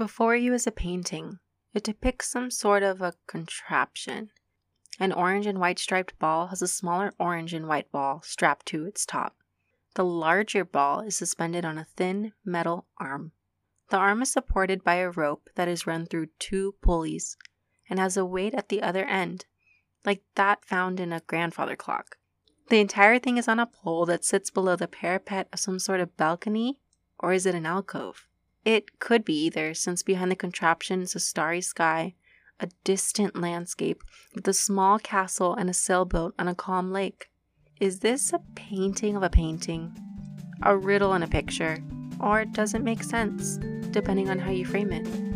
[0.00, 1.40] Before you is a painting.
[1.74, 4.30] It depicts some sort of a contraption.
[4.98, 8.86] An orange and white striped ball has a smaller orange and white ball strapped to
[8.86, 9.36] its top.
[9.96, 13.32] The larger ball is suspended on a thin metal arm.
[13.90, 17.36] The arm is supported by a rope that is run through two pulleys
[17.90, 19.44] and has a weight at the other end,
[20.06, 22.16] like that found in a grandfather clock.
[22.70, 26.00] The entire thing is on a pole that sits below the parapet of some sort
[26.00, 26.80] of balcony,
[27.18, 28.26] or is it an alcove?
[28.64, 32.14] It could be either, since behind the contraption is a starry sky,
[32.58, 34.02] a distant landscape
[34.34, 37.30] with a small castle and a sailboat on a calm lake.
[37.80, 39.96] Is this a painting of a painting?
[40.62, 41.82] A riddle in a picture?
[42.20, 43.56] Or does it make sense,
[43.92, 45.29] depending on how you frame it?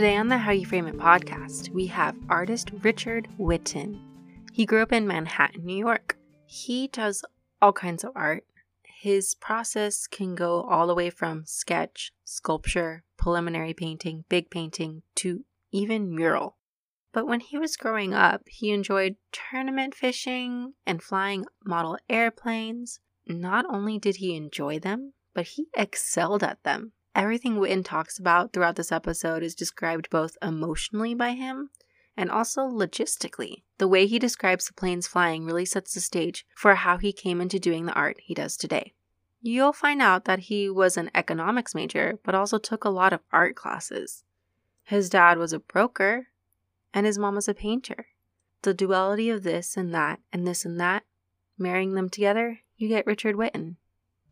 [0.00, 4.00] Today on the How You Frame It podcast, we have artist Richard Whitten.
[4.50, 6.16] He grew up in Manhattan, New York.
[6.46, 7.22] He does
[7.60, 8.44] all kinds of art.
[8.82, 15.44] His process can go all the way from sketch, sculpture, preliminary painting, big painting, to
[15.70, 16.56] even mural.
[17.12, 23.00] But when he was growing up, he enjoyed tournament fishing and flying model airplanes.
[23.26, 26.92] Not only did he enjoy them, but he excelled at them.
[27.14, 31.70] Everything Whitten talks about throughout this episode is described both emotionally by him
[32.16, 33.62] and also logistically.
[33.78, 37.40] The way he describes the planes flying really sets the stage for how he came
[37.40, 38.92] into doing the art he does today.
[39.42, 43.20] You'll find out that he was an economics major, but also took a lot of
[43.32, 44.22] art classes.
[44.84, 46.28] His dad was a broker,
[46.92, 48.08] and his mom was a painter.
[48.62, 51.04] The duality of this and that, and this and that,
[51.56, 53.76] marrying them together, you get Richard Whitten.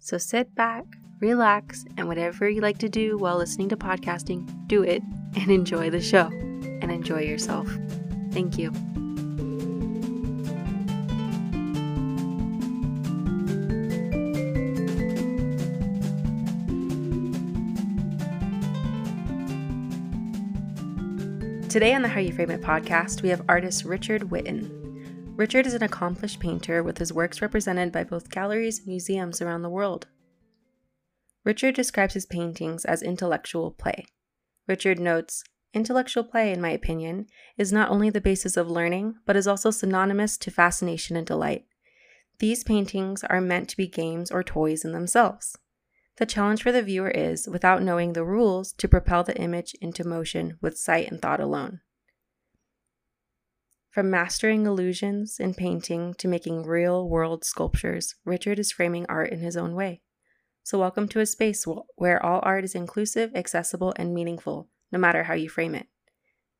[0.01, 0.85] So sit back,
[1.21, 5.03] relax, and whatever you like to do while listening to podcasting, do it
[5.37, 7.69] and enjoy the show and enjoy yourself.
[8.31, 8.73] Thank you.
[21.69, 24.88] Today on the How You Frame It podcast, we have artist Richard Whitten.
[25.39, 29.63] Richard is an accomplished painter with his works represented by both galleries and museums around
[29.63, 30.09] the world.
[31.45, 34.05] Richard describes his paintings as intellectual play.
[34.67, 37.27] Richard notes, Intellectual play, in my opinion,
[37.57, 41.67] is not only the basis of learning, but is also synonymous to fascination and delight.
[42.41, 45.57] These paintings are meant to be games or toys in themselves.
[46.17, 50.03] The challenge for the viewer is, without knowing the rules, to propel the image into
[50.03, 51.81] motion with sight and thought alone.
[53.99, 59.41] From mastering illusions in painting to making real world sculptures, Richard is framing art in
[59.41, 60.03] his own way.
[60.63, 61.67] So, welcome to a space
[61.97, 65.89] where all art is inclusive, accessible, and meaningful, no matter how you frame it.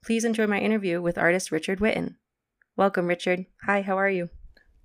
[0.05, 2.17] Please enjoy my interview with artist Richard Whitten.
[2.77, 3.47] Welcome, Richard.
[3.67, 4.31] Hi, how are you?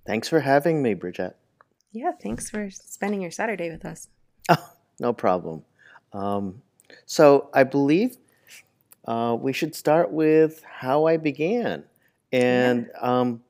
[0.06, 1.36] Thanks for having me, Bridget.
[1.90, 4.06] Yeah, thanks for spending your Saturday with us.
[4.48, 5.64] Oh, no problem.
[6.12, 6.62] Um,
[7.04, 8.16] so, I believe
[9.08, 11.82] uh, we should start with how I began.
[12.34, 13.20] And yeah.
[13.20, 13.42] um,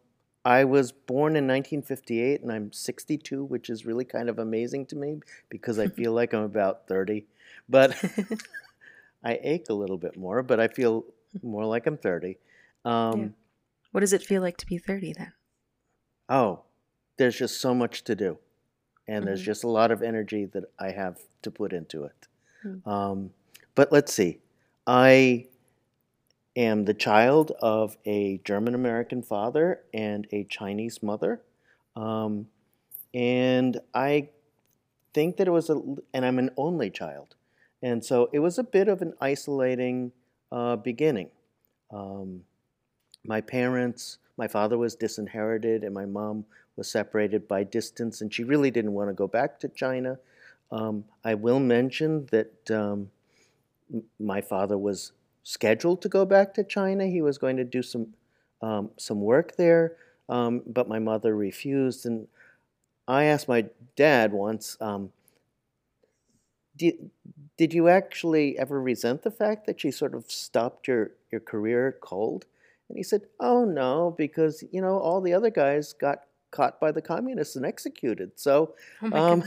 [0.45, 4.97] I was born in 1958 and I'm 62, which is really kind of amazing to
[4.97, 7.25] me because I feel like I'm about 30.
[7.69, 7.97] But
[9.25, 11.07] I ache a little bit more, but I feel
[11.43, 12.37] more like I'm 30.
[12.85, 13.29] Um, yeah.
[13.93, 15.33] What does it feel like to be 30 then?
[16.29, 16.61] Oh,
[17.17, 18.39] there's just so much to do.
[19.09, 19.27] And mm-hmm.
[19.27, 22.29] there's just a lot of energy that I have to put into it.
[22.67, 22.89] Mm-hmm.
[22.89, 23.31] Um,
[23.75, 24.41] but let's see.
[24.87, 25.47] I
[26.57, 31.43] am the child of a German American father and a Chinese mother.
[31.97, 32.47] Um,
[33.13, 34.31] and I
[35.13, 35.81] think that it was a,
[36.13, 37.35] and I'm an only child.
[37.83, 40.13] And so it was a bit of an isolating
[40.51, 41.29] uh, beginning.
[41.93, 42.43] Um,
[43.25, 46.45] my parents, my father was disinherited, and my mom
[46.77, 50.19] was separated by distance, and she really didn't want to go back to China.
[50.73, 53.11] Um, I will mention that um,
[54.19, 55.13] my father was
[55.45, 57.07] scheduled to go back to China.
[57.07, 58.15] He was going to do some
[58.61, 59.97] um, some work there,
[60.29, 62.07] um, but my mother refused.
[62.07, 62.27] And
[63.07, 65.13] I asked my dad once, um,
[66.77, 67.11] did,
[67.59, 71.99] did you actually ever resent the fact that she sort of stopped your, your career
[72.01, 72.47] cold?
[72.89, 76.21] And he said, Oh, no, because, you know, all the other guys got
[76.51, 78.33] caught by the communists and executed.
[78.37, 79.45] So oh um,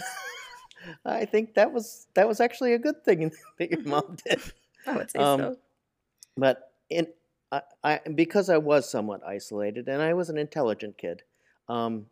[1.06, 4.42] I think that was that was actually a good thing that your mom did.
[4.86, 5.58] I would say um, so.
[6.38, 7.08] But in
[7.52, 11.24] I, I, because I was somewhat isolated and I was an intelligent kid,
[11.70, 12.08] um,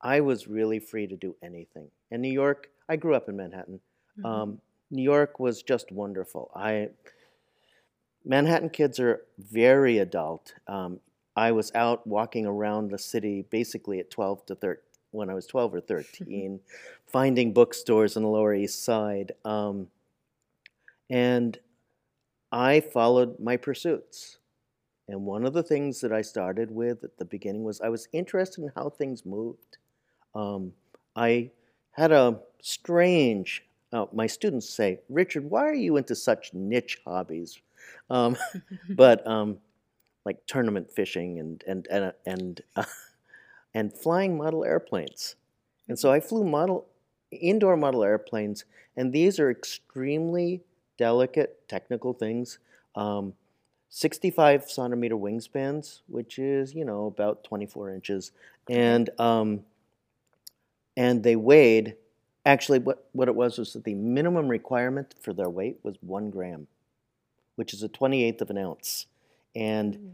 [0.00, 1.90] I was really free to do anything.
[2.10, 3.80] In New York, I grew up in Manhattan.
[4.18, 4.26] Mm-hmm.
[4.26, 4.60] Um,
[4.90, 6.50] New York was just wonderful.
[6.54, 6.90] I
[8.24, 10.54] Manhattan kids are very adult.
[10.66, 11.00] Um,
[11.36, 15.46] I was out walking around the city basically at 12 to 13, when I was
[15.46, 16.60] 12 or 13,
[17.06, 19.32] finding bookstores on the Lower East Side.
[19.44, 19.88] Um,
[21.08, 21.58] and
[22.50, 24.38] I followed my pursuits.
[25.08, 28.08] And one of the things that I started with at the beginning was I was
[28.12, 29.78] interested in how things moved.
[30.34, 30.72] Um,
[31.16, 31.50] I
[31.92, 37.58] had a strange, uh, my students say, Richard, why are you into such niche hobbies?
[38.10, 38.36] Um,
[38.90, 39.58] but um,
[40.26, 42.84] like tournament fishing and, and, and, and, uh,
[43.74, 45.36] and flying model airplanes.
[45.88, 46.86] And so I flew model,
[47.30, 50.62] indoor model airplanes, and these are extremely
[50.98, 52.58] delicate technical things.
[52.94, 53.32] Um,
[53.90, 58.32] 65 centimeter wingspans, which is, you know, about 24 inches.
[58.68, 59.60] And, um,
[60.96, 61.96] and they weighed,
[62.44, 66.30] actually, what, what it was was that the minimum requirement for their weight was one
[66.30, 66.66] gram,
[67.56, 69.06] which is a 28th of an ounce.
[69.56, 70.10] And, mm.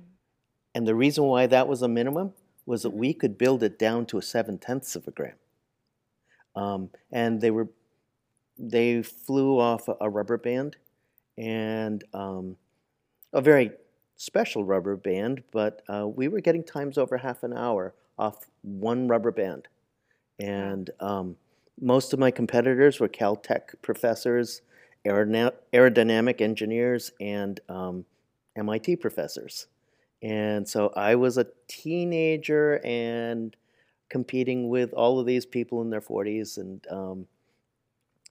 [0.74, 2.32] and the reason why that was a minimum
[2.66, 5.34] was that we could build it down to a seven tenths of a gram.
[6.54, 7.68] Um, and they were,
[8.58, 10.76] they flew off a, rubber band
[11.36, 12.56] and um,
[13.32, 13.72] a very
[14.16, 19.08] special rubber band, but uh, we were getting times over half an hour off one
[19.08, 19.68] rubber band.
[20.38, 21.36] And um,
[21.80, 24.62] most of my competitors were Caltech professors,
[25.04, 28.04] aerodynamic engineers, and um,
[28.56, 29.66] MIT professors.
[30.22, 33.54] And so I was a teenager and
[34.08, 37.26] competing with all of these people in their 40s, and um,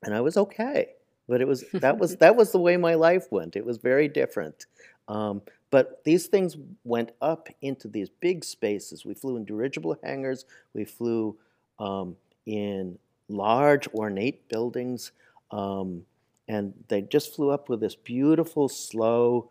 [0.04, 0.90] and I was okay.
[1.28, 3.56] But it was that was that was the way my life went.
[3.56, 4.66] It was very different.
[5.08, 5.42] Um,
[5.72, 9.06] but these things went up into these big spaces.
[9.06, 10.46] We flew in dirigible hangars.
[10.74, 11.36] We flew
[11.80, 12.16] um,
[12.46, 15.12] in large, ornate buildings.
[15.52, 16.04] Um,
[16.48, 19.50] and they just flew up with this beautiful, slow,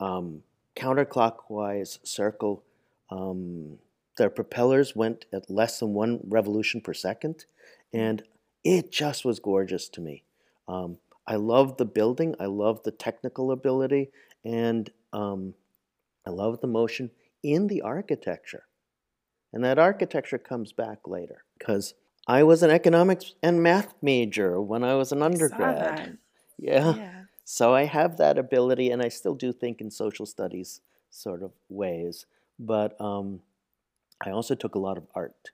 [0.00, 0.42] um,
[0.76, 2.62] counterclockwise circle.
[3.10, 3.78] Um,
[4.18, 7.46] their propellers went at less than one revolution per second.
[7.92, 8.22] And
[8.66, 10.24] it just was gorgeous to me.
[10.66, 14.10] Um, I love the building, I love the technical ability,
[14.44, 15.54] and um,
[16.26, 17.12] I love the motion
[17.44, 18.64] in the architecture.
[19.52, 21.94] And that architecture comes back later because
[22.26, 26.18] I was an economics and math major when I was an undergrad.
[26.58, 26.94] Yeah.
[26.96, 27.22] yeah.
[27.44, 30.80] So I have that ability, and I still do think in social studies
[31.10, 32.26] sort of ways.
[32.58, 33.40] But um,
[34.24, 35.50] I also took a lot of art.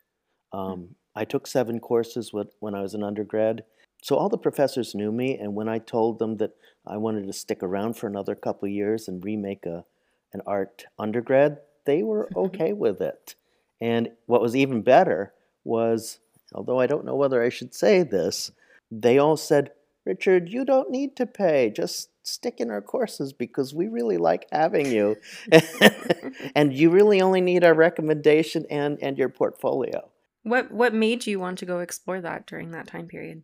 [0.52, 3.64] Um, I took seven courses when I was an undergrad.
[4.02, 6.56] So all the professors knew me, and when I told them that
[6.86, 9.84] I wanted to stick around for another couple years and remake a,
[10.32, 13.34] an art undergrad, they were okay with it.
[13.80, 15.32] And what was even better
[15.64, 16.18] was,
[16.52, 18.50] although I don't know whether I should say this,
[18.90, 19.70] they all said,
[20.04, 21.70] Richard, you don't need to pay.
[21.70, 25.16] Just stick in our courses because we really like having you.
[26.56, 30.11] and you really only need our recommendation and, and your portfolio.
[30.42, 33.42] What what made you want to go explore that during that time period?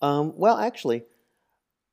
[0.00, 1.04] Um, well, actually,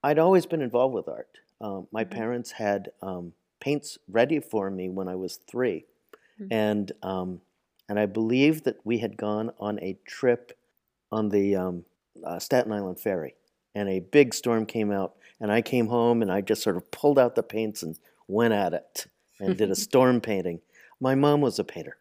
[0.03, 1.29] I'd always been involved with art.
[1.61, 2.17] Um, my mm-hmm.
[2.17, 5.85] parents had um, paints ready for me when I was 3
[6.39, 6.53] mm-hmm.
[6.53, 7.41] and um,
[7.87, 10.57] and I believe that we had gone on a trip
[11.11, 11.85] on the um,
[12.23, 13.35] uh, Staten Island ferry,
[13.73, 16.91] and a big storm came out, and I came home and I just sort of
[16.91, 19.07] pulled out the paints and went at it
[19.39, 20.61] and did a storm painting.
[21.01, 21.97] My mom was a painter.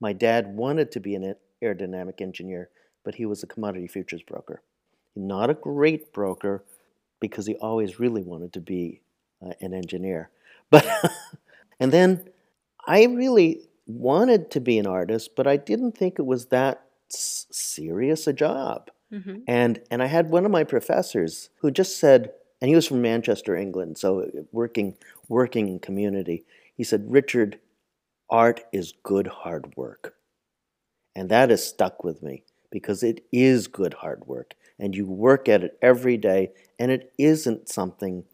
[0.00, 2.70] My dad wanted to be an aerodynamic engineer,
[3.04, 4.62] but he was a commodity futures broker.
[5.14, 6.64] Not a great broker
[7.20, 9.00] because he always really wanted to be
[9.44, 10.30] uh, an engineer.
[10.68, 10.84] But
[11.78, 12.28] and then
[12.88, 17.46] I really wanted to be an artist, but I didn't think it was that s-
[17.52, 18.90] serious a job.
[19.12, 19.36] Mm-hmm.
[19.46, 23.00] And and I had one of my professors who just said, and he was from
[23.00, 24.96] Manchester, England, so working
[25.28, 26.44] working community.
[26.74, 27.60] He said, Richard,
[28.30, 30.14] art is good hard work,
[31.14, 35.48] and that has stuck with me because it is good hard work, and you work
[35.48, 38.24] at it every day, and it isn't something,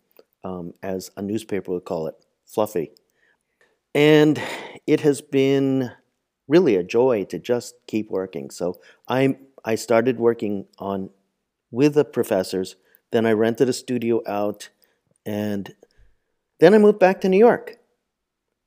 [0.45, 2.15] um, as a newspaper would call it,
[2.47, 2.91] fluffy.
[3.95, 4.41] And
[4.87, 5.93] it has been
[6.49, 8.51] really a joy to just keep working.
[8.51, 11.11] So I I started working on
[11.71, 12.77] with the professors.
[13.13, 14.71] Then I rented a studio out,
[15.27, 15.75] and
[16.59, 17.77] then I moved back to New York.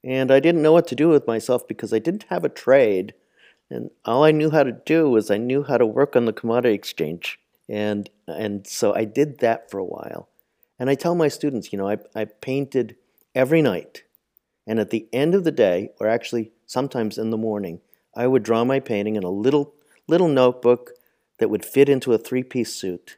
[0.05, 3.15] And I didn't know what to do with myself because I didn't have a trade,
[3.71, 6.33] and all I knew how to do was I knew how to work on the
[6.33, 10.29] commodity exchange, and and so I did that for a while.
[10.77, 12.97] And I tell my students, you know, I I painted
[13.33, 14.03] every night.
[14.67, 17.81] And at the end of the day, or actually sometimes in the morning,
[18.15, 19.74] I would draw my painting in a little
[20.07, 20.91] little notebook
[21.39, 23.17] that would fit into a three-piece suit,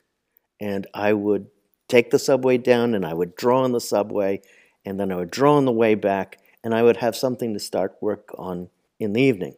[0.60, 1.48] and I would
[1.89, 4.41] take the subway down and I would draw on the subway.
[4.86, 7.62] And then I would draw on the way back and I would have something to
[7.62, 8.68] start work on
[9.00, 9.56] in the evening.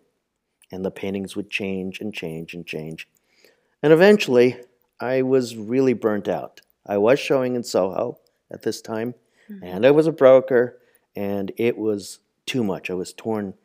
[0.72, 3.08] And the paintings would change and change and change.
[3.82, 4.58] And eventually,
[5.00, 6.62] I was really burnt out.
[6.86, 8.20] I was showing in Soho
[8.51, 9.16] at this time,
[9.50, 9.63] mm-hmm.
[9.63, 10.78] and I was a broker,
[11.16, 12.92] and it was too much.
[12.92, 13.56] I was torn,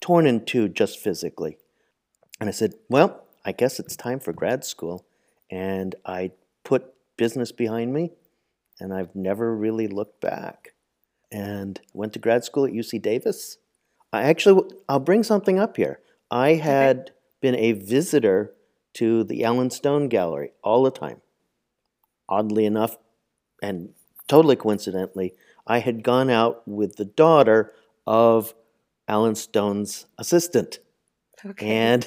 [0.00, 1.58] torn in two just physically.
[2.38, 5.04] And I said, Well, I guess it's time for grad school.
[5.50, 6.30] And I
[6.62, 8.12] put business behind me,
[8.78, 10.74] and I've never really looked back.
[11.32, 13.58] And went to grad school at UC Davis.
[14.12, 16.00] I actually, I'll bring something up here.
[16.30, 17.10] I had okay.
[17.40, 18.52] been a visitor
[18.94, 21.20] to the Alan Stone Gallery all the time.
[22.28, 22.96] Oddly enough,
[23.62, 23.90] and
[24.26, 25.34] totally coincidentally,
[25.66, 27.72] I had gone out with the daughter
[28.06, 28.54] of
[29.08, 30.78] Alan Stone's assistant.
[31.44, 31.66] Okay.
[31.68, 32.06] And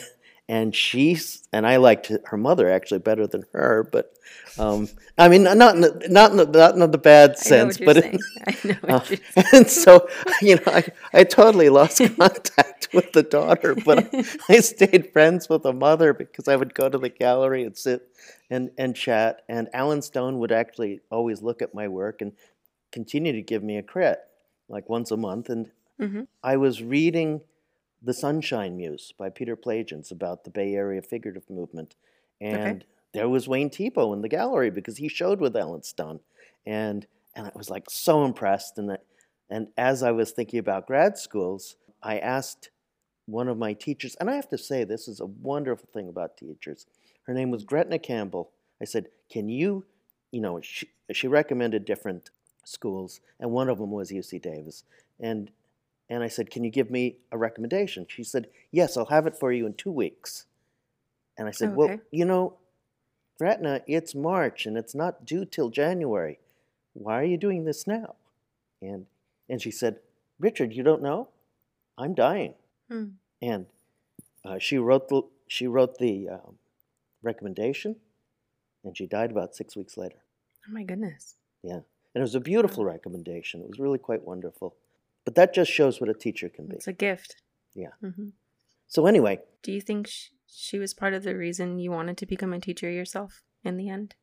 [0.49, 4.11] and she's and I liked her mother actually better than her, but
[4.57, 7.97] um, I mean not in the, not in the, not in the bad sense, but
[7.97, 8.99] uh,
[9.53, 10.09] and so
[10.41, 14.13] you know I, I totally lost contact with the daughter, but
[14.49, 18.09] I stayed friends with the mother because I would go to the gallery and sit
[18.49, 22.33] and and chat, and Alan Stone would actually always look at my work and
[22.91, 24.19] continue to give me a credit
[24.67, 25.67] like once a month, and
[26.01, 26.23] mm-hmm.
[26.43, 27.41] I was reading
[28.01, 31.95] the Sunshine Muse by Peter Plagens about the Bay Area figurative movement.
[32.39, 32.85] And okay.
[33.13, 36.21] there was Wayne Thiebaud in the gallery because he showed with Alan Stone.
[36.65, 38.77] And and I was like so impressed.
[38.77, 39.03] And that,
[39.49, 42.69] and as I was thinking about grad schools, I asked
[43.25, 46.37] one of my teachers, and I have to say this is a wonderful thing about
[46.37, 46.87] teachers.
[47.23, 48.51] Her name was Gretna Campbell.
[48.81, 49.85] I said, "Can you,
[50.31, 52.31] you know, she, she recommended different
[52.69, 54.83] schools, and one of them was UC Davis.
[55.19, 55.51] And
[56.09, 58.05] and I said, Can you give me a recommendation?
[58.09, 60.45] She said, Yes, I'll have it for you in two weeks.
[61.37, 61.75] And I said, okay.
[61.77, 62.57] Well, you know,
[63.37, 66.39] Gretna, it's March and it's not due till January.
[66.93, 68.15] Why are you doing this now?
[68.81, 69.05] And
[69.47, 69.99] and she said,
[70.39, 71.29] Richard, you don't know?
[71.97, 72.53] I'm dying.
[72.89, 73.05] Hmm.
[73.41, 73.65] And
[74.43, 76.57] uh, she wrote the she wrote the um,
[77.23, 77.95] recommendation,
[78.83, 80.17] and she died about six weeks later.
[80.67, 81.35] Oh my goodness!
[81.63, 83.61] Yeah, and it was a beautiful recommendation.
[83.61, 84.75] It was really quite wonderful.
[85.25, 86.75] But that just shows what a teacher can be.
[86.75, 87.35] It's a gift.
[87.75, 87.89] Yeah.
[88.03, 88.29] Mm-hmm.
[88.87, 89.39] So, anyway.
[89.61, 90.09] Do you think
[90.47, 93.89] she was part of the reason you wanted to become a teacher yourself in the
[93.89, 94.15] end?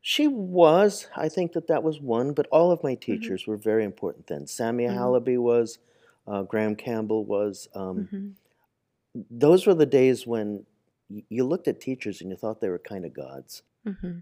[0.00, 1.08] She was.
[1.16, 3.12] I think that that was one, but all of my mm-hmm.
[3.12, 3.50] teachers mm-hmm.
[3.50, 4.44] were very important then.
[4.44, 4.98] Samia mm-hmm.
[4.98, 5.78] Halaby was,
[6.26, 7.68] uh, Gretna Campbell was.
[7.74, 9.22] Um, mm-hmm.
[9.30, 10.64] those were the days when
[11.08, 13.62] you looked at teachers and you thought they were kind of gods.
[13.86, 14.18] Mm-hmm.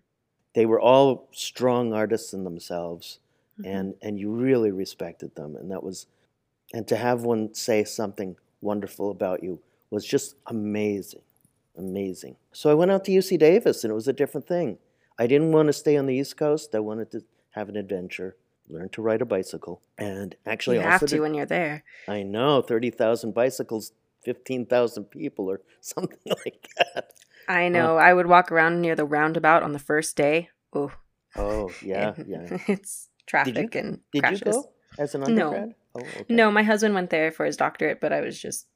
[0.55, 3.19] They were all strong artists in themselves,
[3.59, 3.71] mm-hmm.
[3.71, 5.57] and, and you really respected them.
[5.57, 6.07] And that was
[6.73, 11.23] and to have one say something wonderful about you was just amazing,
[11.77, 12.37] amazing.
[12.53, 14.79] So I went out to UC Davis, and it was a different thing.
[15.19, 16.75] I didn't want to stay on the East Coast.
[16.75, 18.37] I wanted to have an adventure,
[18.69, 21.85] learn to ride a bicycle, and actually you have to did, when you're there.
[22.09, 23.93] I know thirty thousand bicycles,
[24.25, 27.13] fifteen thousand people, or something like that.
[27.47, 27.99] I uh, know.
[27.99, 30.49] Uh, I would walk around near the roundabout on the first day.
[30.73, 30.91] Oh,
[31.37, 32.59] oh yeah, yeah.
[32.67, 34.43] It's traffic did you, and did crashes.
[34.47, 35.69] you go as an undergrad?
[35.69, 35.75] No.
[35.97, 36.25] Oh, okay.
[36.29, 38.67] No, my husband went there for his doctorate, but I was just,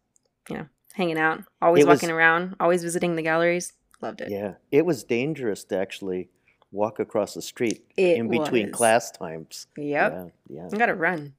[0.49, 3.73] you know, hanging out, always walking around, always visiting the galleries.
[4.01, 4.31] Loved it.
[4.31, 6.29] Yeah, it was dangerous to actually
[6.71, 8.77] walk across the street it in between was.
[8.77, 9.67] class times.
[9.77, 10.13] Yep.
[10.13, 10.69] Yeah, yeah.
[10.73, 11.35] I got to run.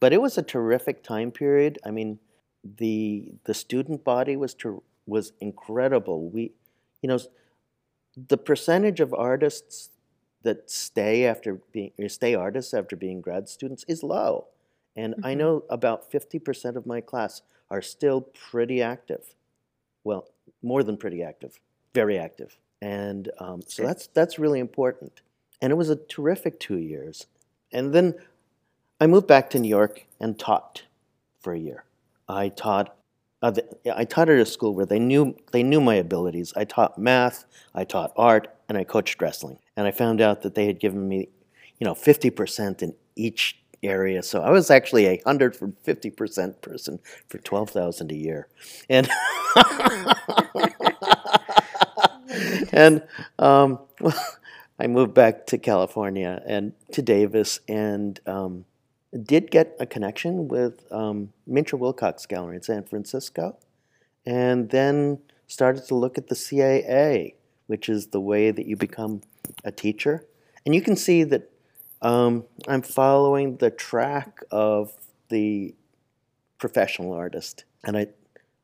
[0.00, 1.78] But it was a terrific time period.
[1.84, 2.20] I mean,
[2.62, 6.28] the the student body was ter- was incredible.
[6.28, 6.52] We,
[7.02, 7.18] you know,
[8.16, 9.90] the percentage of artists
[10.42, 14.46] that stay after being stay artists after being grad students is low.
[14.96, 15.26] And mm-hmm.
[15.26, 19.34] I know about 50% of my class are still pretty active.
[20.04, 20.28] Well,
[20.62, 21.60] more than pretty active,
[21.94, 22.56] very active.
[22.80, 25.20] And um, so that's, that's really important.
[25.60, 27.26] And it was a terrific two years.
[27.72, 28.14] And then
[29.00, 30.84] I moved back to New York and taught
[31.40, 31.84] for a year.
[32.28, 32.94] I taught
[33.40, 33.52] uh,
[33.94, 36.52] I taught at a school where they knew they knew my abilities.
[36.56, 39.58] I taught math, I taught art, and I coached wrestling.
[39.78, 41.28] And I found out that they had given me,
[41.78, 44.24] you know, 50% in each area.
[44.24, 48.48] So I was actually a hundred for fifty percent person for twelve thousand a year,
[48.88, 49.08] and
[52.72, 53.04] and
[53.38, 54.20] um, well,
[54.80, 58.64] I moved back to California and to Davis, and um,
[59.22, 63.56] did get a connection with um, Mincher Wilcox Gallery in San Francisco,
[64.26, 67.34] and then started to look at the CAA,
[67.68, 69.20] which is the way that you become
[69.64, 70.24] a teacher,
[70.64, 71.50] and you can see that
[72.02, 74.92] um, I'm following the track of
[75.28, 75.74] the
[76.58, 77.64] professional artist.
[77.84, 78.08] And I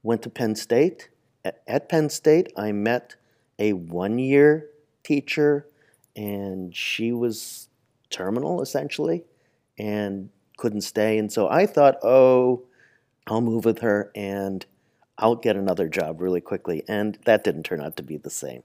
[0.02, 1.08] went to Penn State.
[1.44, 3.16] At, Penn State, I met
[3.58, 4.70] a one year
[5.02, 5.66] teacher
[6.16, 7.68] and she was
[8.10, 9.24] terminal essentially
[9.78, 11.18] and couldn't stay.
[11.18, 12.62] And so I thought, oh,
[13.26, 14.64] I'll move with her and
[15.18, 16.82] I'll get another job really quickly.
[16.88, 18.62] And that didn't turn out to be the same.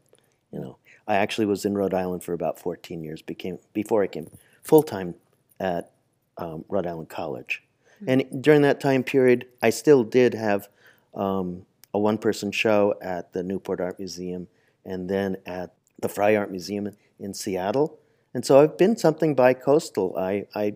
[0.51, 0.77] You know,
[1.09, 4.29] I actually was in Rhode Island for about 14 years became, before I came
[4.63, 5.15] full time
[5.59, 5.91] at
[6.37, 7.63] um, Rhode Island College.
[8.07, 10.69] And during that time period, I still did have
[11.13, 14.47] um, a one person show at the Newport Art Museum
[14.85, 17.99] and then at the Frye Art Museum in Seattle.
[18.33, 20.15] And so I've been something bi coastal.
[20.17, 20.75] I, I,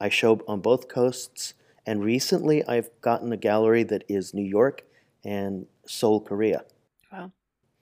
[0.00, 1.52] I show on both coasts.
[1.84, 4.84] And recently I've gotten a gallery that is New York
[5.22, 6.64] and Seoul, Korea.
[7.12, 7.32] Wow.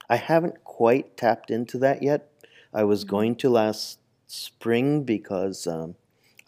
[0.09, 2.29] I haven't quite tapped into that yet.
[2.73, 3.09] I was Mhm.
[3.09, 5.95] going to last spring because um,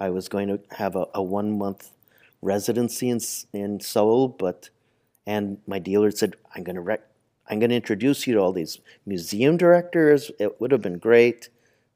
[0.00, 1.90] I was going to have a, a one month
[2.40, 3.20] residency in
[3.52, 4.70] in Seoul, but
[5.26, 7.10] and my dealer said I'm going to rec-
[7.48, 10.30] I'm going to introduce you to all these museum directors.
[10.38, 11.50] It would have been great,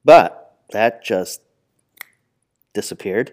[0.04, 0.30] but
[0.73, 1.40] that just
[2.75, 3.32] disappeared,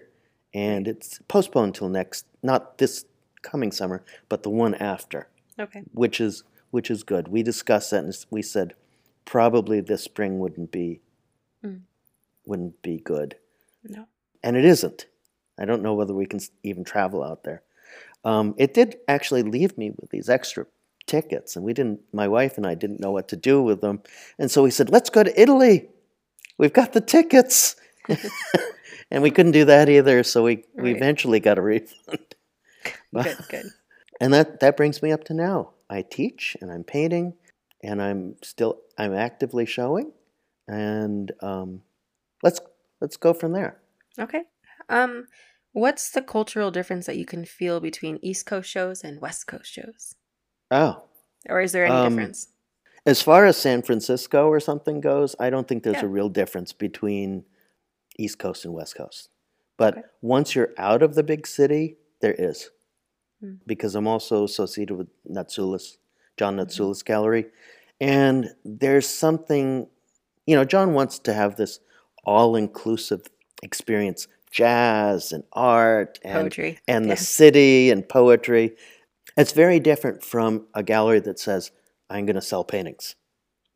[0.54, 3.04] and it's postponed till next not this
[3.42, 5.82] coming summer, but the one after Okay.
[5.92, 7.28] which is which is good.
[7.28, 8.74] We discussed that and we said
[9.26, 11.00] probably this spring wouldn't be
[11.64, 11.80] Mm.
[12.46, 13.36] wouldn't be good,
[13.84, 14.06] No.
[14.42, 15.06] and it isn't.
[15.58, 17.62] I don't know whether we can even travel out there.
[18.24, 20.66] Um, it did actually leave me with these extra
[21.06, 22.00] tickets, and we didn't.
[22.12, 24.02] My wife and I didn't know what to do with them,
[24.38, 25.88] and so we said, "Let's go to Italy.
[26.58, 27.76] We've got the tickets."
[29.10, 32.34] and we couldn't do that either, so we, we eventually got a refund.
[33.12, 33.66] Good, good.
[34.20, 35.72] And that, that brings me up to now.
[35.90, 37.34] I teach and I'm painting
[37.86, 40.12] and I'm still I'm actively showing
[40.68, 41.82] and um,
[42.42, 42.60] let's
[43.00, 43.78] let's go from there.
[44.18, 44.42] Okay.
[44.88, 45.26] Um,
[45.72, 49.72] what's the cultural difference that you can feel between East Coast shows and West Coast
[49.72, 50.16] shows?
[50.70, 51.04] Oh,
[51.48, 52.48] Or is there any Um, difference?
[53.06, 56.06] as far as San Francisco or something goes, I don't think there's Yeah.
[56.06, 57.44] a real difference between
[58.18, 59.28] East Coast and West Coast.
[59.76, 60.06] But Okay.
[60.22, 62.70] once you're out of the big city, there is.
[63.40, 63.56] Hmm.
[63.66, 65.98] Because I'm also associated with Natsoulas,
[66.38, 66.60] John Mhm.
[66.66, 67.52] Natsoulas Gallery.
[68.00, 69.88] And there's something,
[70.46, 71.80] you know, John wants to have this
[72.24, 73.22] all inclusive
[73.62, 76.78] experience jazz and art and Poetry.
[76.88, 77.14] and Yeah.
[77.14, 78.76] the city and poetry.
[79.36, 81.72] It's very different from a gallery that says,
[82.08, 83.16] I'm going to sell paintings.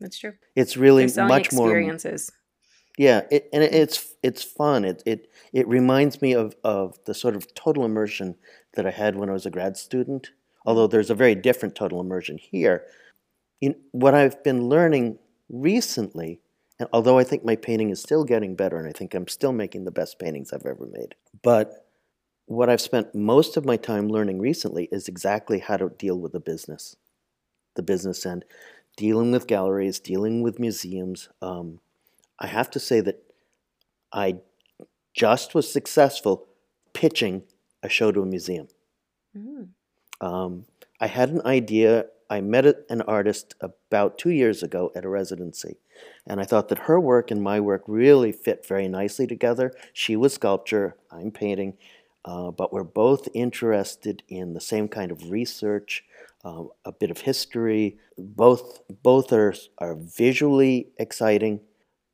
[0.01, 0.35] That's true.
[0.57, 1.67] It's really much more.
[1.69, 2.31] experiences.
[2.97, 4.85] Yeah, it, and it, it's it's fun.
[4.85, 8.37] It it it reminds me of of the sort of total immersion
[8.75, 10.25] that I had when I was a grad student.
[10.25, 10.69] Mm-hmm.
[10.69, 12.85] Although there's a very different total immersion here.
[13.61, 15.19] In, what I've been learning
[15.49, 16.41] recently,
[16.79, 19.53] and although I think my painting is still getting better, and I think I'm still
[19.53, 21.87] making the best paintings I've ever made, but
[22.47, 26.33] what I've spent most of my time learning recently is exactly how to deal with
[26.33, 26.97] the business,
[27.77, 28.45] the business end,
[28.97, 31.29] dealing with galleries, dealing with museums.
[31.41, 31.79] Um,
[32.41, 33.23] I have to say that
[34.13, 34.39] I
[35.15, 36.49] just was successful
[36.93, 37.43] pitching
[37.83, 38.69] a show to a museum.
[39.37, 39.69] Mm.
[40.21, 40.67] Um,
[41.01, 42.07] I had an idea.
[42.31, 45.79] I met an artist about two years ago at a residency,
[46.27, 49.75] and I thought that her work and my work really fit very nicely together.
[49.93, 51.77] She was sculpture, I'm painting,
[52.25, 56.05] uh, but we're both interested in the same kind of research,
[56.45, 57.99] um, a bit of history.
[58.17, 61.61] Both both are are visually exciting.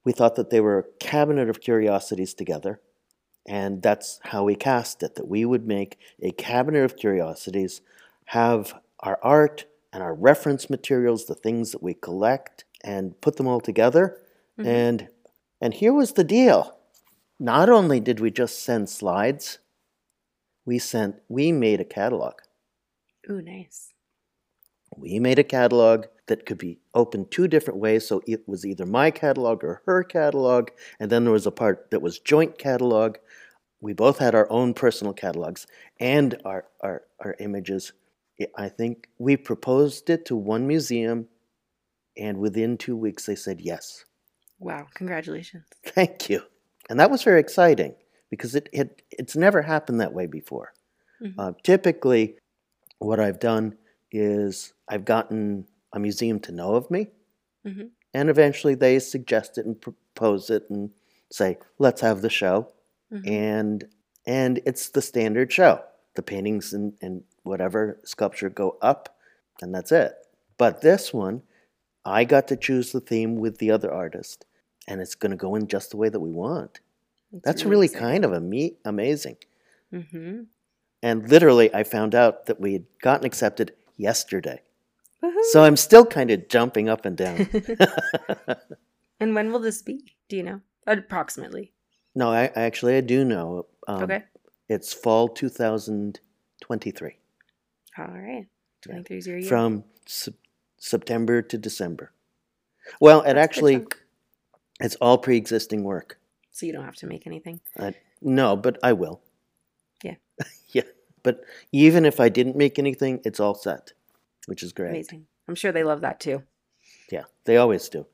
[0.05, 2.81] We thought that they were a cabinet of curiosities together.
[3.49, 7.81] And that's how we cast it that we would make a cabinet of curiosities,
[8.27, 13.47] have our art and our reference materials, the things that we collect, and put them
[13.47, 14.21] all together.
[14.59, 14.67] Mhm.
[14.67, 15.09] And
[15.59, 16.79] and here was the deal.
[17.39, 19.59] Not only did we just send slides,
[20.67, 22.35] we sent we made a catalog.
[23.31, 23.95] Ooh, nice.
[24.95, 28.07] We made a catalog that could be opened two different ways.
[28.07, 30.73] So it was either my catalog or her catalog.
[31.01, 33.17] And then there was a part that was joint catalog.
[33.81, 35.67] We both had our own personal catalogs
[35.99, 37.93] and our, our, our images.
[38.41, 41.29] I- I think we proposed it to one museum,
[42.17, 44.05] and within two weeks they said yes.
[44.59, 44.87] Wow.
[44.95, 45.65] Congratulations.
[45.85, 46.43] Thank you.
[46.89, 47.95] And that was very exciting
[48.31, 50.73] because it, it it's never happened that way before.
[51.21, 51.35] Mhm.
[51.39, 52.39] Uh, typically,
[52.99, 53.77] what I've done
[54.13, 57.09] is I've gotten a museum to know of me,
[57.67, 57.91] Mhm.
[58.15, 60.91] and eventually they suggest it and propose it and
[61.31, 62.73] say, "Let's have the show,"
[63.13, 63.27] Mhm.
[63.29, 63.89] and
[64.29, 65.85] and it's the standard show.
[66.15, 69.17] The paintings and, and whatever sculpture go up,
[69.61, 70.15] and that's it.
[70.59, 71.43] But this one,
[72.05, 74.45] I got to choose the theme with the other artist,
[74.87, 76.81] and it's going to go in just the way that we want.
[77.33, 79.37] That's really kind of a amazing.
[79.93, 80.43] Mm-hmm.
[81.03, 84.63] And literally, I found out that we had gotten accepted yesterday.
[85.23, 85.43] Woohoo.
[85.51, 87.49] So I'm still kind of jumping up and down.
[89.21, 90.15] And when will this be?
[90.29, 90.61] Do you know?
[90.87, 91.73] Approximately.
[92.15, 93.67] No, I actually I do know.
[93.89, 94.25] Um, okay.
[94.69, 97.19] It's fall 2023.
[97.99, 98.47] All right.
[98.83, 99.49] 23 is your year.
[99.49, 100.35] From sep-
[100.79, 102.13] September to December.
[103.01, 103.87] Well, it That's actually,
[104.81, 106.19] it's all pre-existing work.
[106.53, 107.61] So you don't have to make anything.
[107.79, 109.21] Uh, no, but I will.
[110.03, 110.15] Yeah.
[110.69, 110.83] yeah.
[111.23, 113.93] But even if I didn't make anything, it's all set,
[114.47, 114.91] which is great.
[114.91, 115.27] Amazing.
[115.49, 116.43] I'm sure they love that too.
[117.11, 118.07] Yeah, they always do.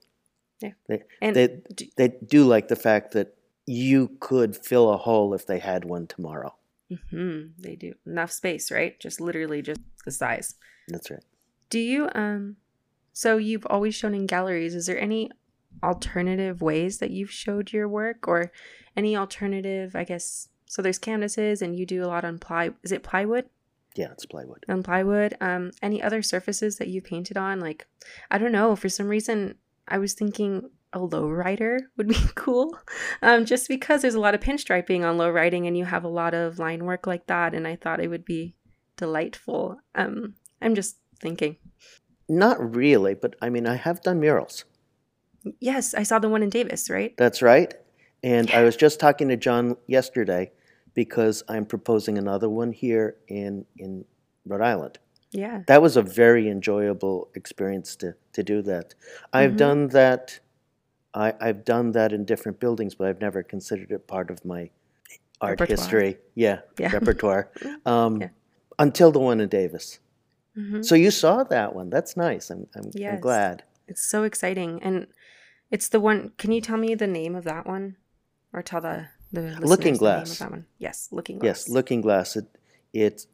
[0.60, 0.72] Yeah.
[0.88, 3.34] They, And they, do- they do like the fact that
[3.66, 6.54] you could fill a hole if they had one tomorrow.
[7.10, 8.98] Hmm they do enough space, right?
[9.00, 10.54] Just literally just the size.
[10.88, 11.24] That's right.
[11.70, 12.56] Do you um
[13.12, 14.74] so you've always shown in galleries.
[14.74, 15.30] Is there any
[15.82, 18.52] alternative ways that you've showed your work or
[18.96, 22.92] any alternative, I guess so there's canvases and you do a lot on ply is
[22.92, 23.46] it plywood?
[23.94, 24.64] Yeah, it's plywood.
[24.68, 25.36] On plywood.
[25.40, 27.60] Um any other surfaces that you painted on?
[27.60, 27.86] Like
[28.30, 29.56] I don't know, for some reason
[29.88, 32.76] I was thinking a low rider would be cool.
[33.22, 36.08] Um just because there's a lot of pinstriping on low riding and you have a
[36.08, 38.54] lot of line work like that and I thought it would be
[38.96, 39.78] delightful.
[39.94, 41.56] Um I'm just thinking.
[42.28, 44.64] Not really, but I mean, I have done murals.
[45.60, 47.14] Yes, I saw the one in Davis, right?
[47.16, 47.74] That's right.
[48.22, 50.52] And I was just talking to John yesterday
[50.94, 54.04] because I'm proposing another one here in, in
[54.46, 54.98] Rhode Island.
[55.32, 55.62] Yeah.
[55.66, 58.94] That was a very enjoyable experience to, to do that.
[59.32, 59.56] I've Mhm.
[59.56, 60.38] done that.
[61.14, 64.70] I, I've done that in different buildings, but I've never considered it part of my
[65.40, 65.76] art Repertoire.
[65.76, 66.18] history.
[66.34, 66.90] Yeah, Yeah.
[66.92, 67.50] repertoire.
[67.86, 68.28] Um, Yeah.
[68.78, 69.98] Until the one in Davis.
[70.56, 70.84] Mhm.
[70.84, 71.90] So you saw that one.
[71.90, 72.50] That's nice.
[72.50, 73.64] I'm, I'm, I'm glad.
[73.86, 75.06] It's so exciting, and
[75.70, 76.32] it's the one.
[76.38, 77.96] Can you tell me the name of that one,
[78.52, 80.30] or tell the the Looking the name Glass.
[80.32, 80.66] of that one?
[80.78, 81.46] Yes, Looking Glass.
[81.66, 82.36] Yes, Looking Glass.
[82.36, 82.46] It,
[82.92, 83.26] it.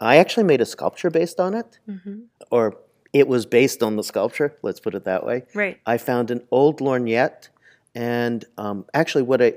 [0.00, 2.76] I actually made a sculpture based on it, hmm or
[3.16, 4.56] it was based on the sculpture.
[4.62, 5.44] Let's put it that way.
[5.54, 5.80] Right.
[5.86, 7.48] I found an old lorgnette,
[7.94, 9.54] and um, actually, what I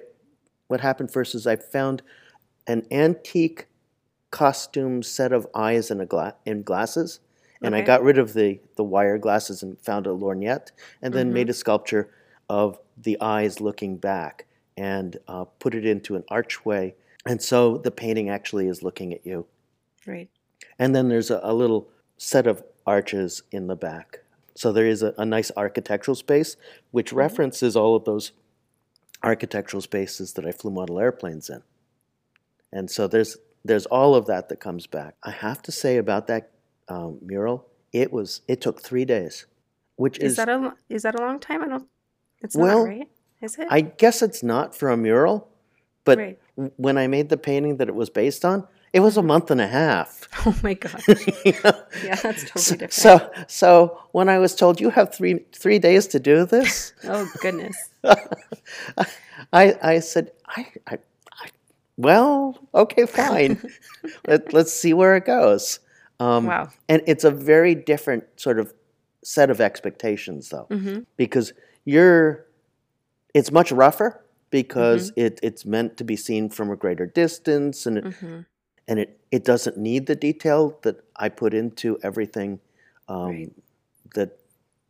[0.67, 2.01] what happened first is I found
[2.67, 3.67] an antique
[4.31, 7.19] costume set of eyes in a gla- in glasses,
[7.61, 11.29] and I got rid of the the wire glasses and found a lorgnette, and then
[11.31, 11.33] Mhm.
[11.33, 12.09] made a sculpture
[12.47, 14.45] of the eyes looking back,
[14.77, 16.95] and uh, put it into an archway,
[17.25, 19.45] and so the painting actually is looking at you.
[20.07, 20.29] Right.
[20.77, 24.19] And then there's a, a little set of arches in the back.
[24.55, 26.57] So there is a, a nice architectural space,
[26.91, 28.33] which references all of those
[29.23, 31.63] architectural spaces that I flew model airplanes in.
[32.71, 35.15] And so there's there's all of that that comes back.
[35.23, 36.51] I have to say about that
[36.87, 39.45] um, mural, it was it took three days,
[39.95, 41.63] which Is, is, that a is that a long time?
[41.63, 41.87] I don't.
[42.41, 43.09] It's Well, not right.
[43.41, 43.67] Is it?
[43.69, 45.47] I guess it's not for a mural,
[46.03, 46.39] but Right.
[46.75, 49.61] when I made the painting that it was based on, it was a month and
[49.61, 50.27] a half.
[50.45, 51.03] Oh my god.
[51.45, 51.83] You know?
[52.01, 52.91] Yeah, that's totally So, different.
[52.91, 57.29] so, so when I was told you have three three days to do this, oh
[57.41, 57.91] goodness.
[59.53, 60.97] I I said I, I,
[61.41, 61.47] I
[61.97, 63.61] well okay fine,
[64.27, 65.79] Let, let's see where it goes.
[66.19, 66.69] Um, wow.
[66.87, 68.73] And it's a very different sort of
[69.23, 71.53] set of expectations though, hmm because
[71.85, 72.45] you're
[73.33, 75.19] it's much rougher because Mm-hmm.
[75.25, 78.39] it, it's meant to be seen from a greater distance and it, hmm
[78.89, 82.59] and it, it doesn't need the detail that I put into everything
[83.07, 83.51] um, Right.
[84.15, 84.31] that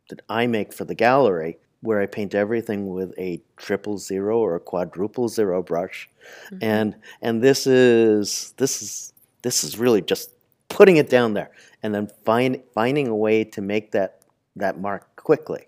[0.08, 4.56] that I make for the gallery, where I paint everything with a triple zero or
[4.56, 6.08] a quadruple zero brush,
[6.50, 6.58] Mhm.
[6.62, 10.30] and and this is this is this is really just
[10.68, 11.50] putting it down there
[11.82, 14.22] and then find finding a way to make that
[14.56, 15.66] that mark quickly.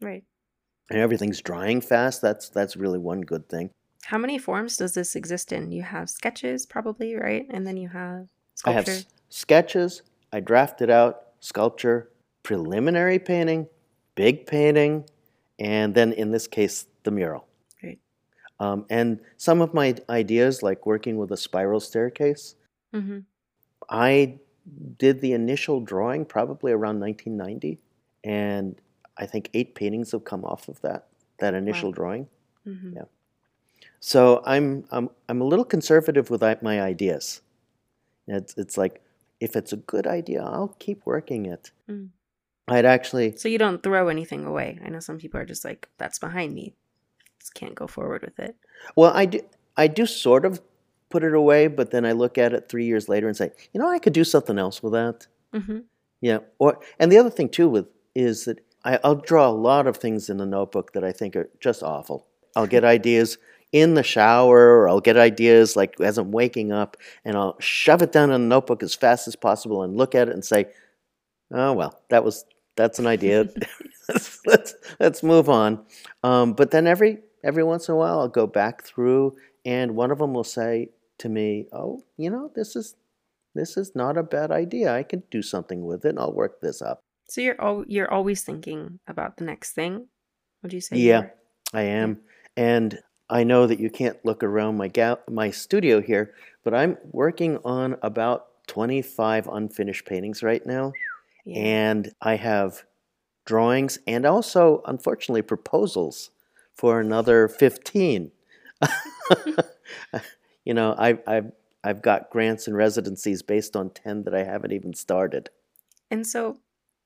[0.00, 0.24] Right.
[0.90, 2.22] And everything's drying fast.
[2.22, 3.70] That's that's really one good thing.
[4.06, 5.72] How many forms does this exist in?
[5.72, 7.46] You have sketches, probably, right?
[7.50, 8.28] And then you have
[8.64, 10.02] I have s- sketches.
[10.32, 12.10] I drafted out sculpture,
[12.42, 13.66] preliminary painting,
[14.14, 15.04] big painting,
[15.58, 17.46] and then in this case, the mural.
[17.82, 17.98] Right.
[18.60, 22.54] Um, and some of my ideas, like working with a spiral staircase,
[22.94, 23.20] mm-hmm.
[23.90, 24.38] I
[24.98, 27.80] did the initial drawing probably around 1990,
[28.24, 28.80] and
[29.16, 31.94] I think eight paintings have come off of that that initial Wow.
[31.94, 32.28] drawing.
[32.64, 33.02] hmm Yeah.
[34.06, 37.42] So I'm I'm I'm a little conservative with my ideas.
[38.28, 39.02] It's it's like
[39.40, 41.72] if it's a good idea, I'll keep working it.
[41.90, 42.10] Mm.
[42.68, 44.78] I'd actually So you don't throw anything away.
[44.84, 46.76] I know some people are just like, that's behind me.
[47.40, 48.54] Just can't go forward with it.
[48.94, 49.40] well I do
[49.76, 50.62] I do sort of
[51.10, 53.80] put it away, but then I look at it three years later and say, you
[53.80, 55.26] know, I could do something else with that.
[55.52, 55.80] hmm
[56.20, 56.38] Yeah.
[56.60, 59.96] Or and the other thing too with is that I, I'll draw a lot of
[59.96, 62.28] things in the notebook that I think are just awful.
[62.54, 63.36] I'll get ideas
[63.76, 68.00] in the shower, or I'll get ideas like as I'm waking up, and I'll shove
[68.00, 70.66] it down in the notebook as fast as possible and look at it and say,
[71.52, 73.48] "Oh well, that was that's an idea.
[74.08, 75.84] let's, let's let's move on.
[76.22, 79.36] Um, but then every every once in a while, I'll go back through,
[79.66, 82.94] and one of them will say to me, "Oh, you know, this is
[83.54, 84.94] this is not a bad idea.
[84.94, 86.16] I can do something with it.
[86.18, 90.06] I'll work this up." So you're al- you're always thinking about the next thing.
[90.62, 90.96] Would you say?
[90.96, 91.26] Yeah,
[91.74, 92.20] I am,
[92.56, 96.34] and I know that you can't look around my ga- my studio here,
[96.64, 100.92] but I'm working on about 25 unfinished paintings right now,
[101.44, 101.58] Yeah.
[101.58, 102.84] and I have
[103.44, 106.30] drawings and also, unfortunately, proposals
[106.74, 108.30] for another 15.
[110.64, 111.52] you know, I, I've
[111.84, 115.50] I've got grants and residencies based on 10 that I haven't even started.
[116.10, 116.58] And so,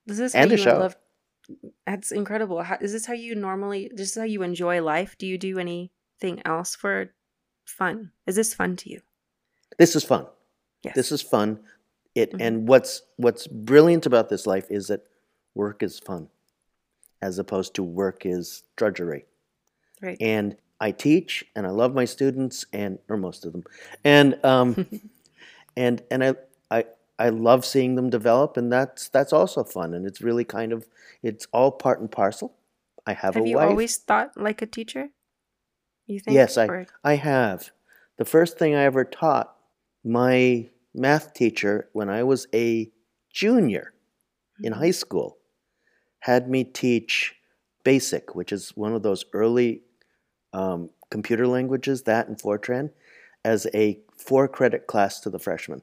[0.07, 0.79] this is And a you show.
[0.79, 0.97] love.
[1.87, 2.63] That's incredible.
[2.63, 3.91] How, is this how you normally?
[3.95, 5.17] This is how you enjoy life?
[5.19, 5.59] Do you do
[6.23, 7.13] anything else for
[7.65, 8.11] fun?
[8.27, 9.01] Is this fun to you?
[9.79, 10.27] This is fun.
[10.83, 10.95] Yes.
[10.95, 11.61] This is fun.
[12.15, 12.41] It Mhm.
[12.41, 15.07] and what's what's brilliant about this life is that
[15.55, 16.29] work is fun,
[17.23, 19.27] as opposed to work is drudgery.
[20.03, 20.17] right.
[20.21, 23.65] And I teach, and I love my students, and or most of them,
[24.03, 24.87] and um,
[25.77, 26.35] and and I
[26.71, 26.85] I
[27.19, 30.89] I love seeing them develop, and that's that's also fun, and it's really kind of
[31.23, 32.57] it's all part and parcel.
[33.07, 35.11] I have, Have a you always thought like a teacher?
[36.11, 36.35] You think?
[36.35, 37.71] Yes, I- I have.
[38.17, 39.57] The first thing I ever taught
[40.05, 42.91] my math teacher when I was a
[43.31, 43.95] junior
[44.63, 44.77] in Mhm.
[44.77, 45.39] high school
[46.21, 47.37] had me teach
[47.85, 49.85] BASIC, which is one of those early
[50.53, 52.91] um, computer languages, that and Fortran,
[53.45, 55.81] as a four credit class to the freshmen.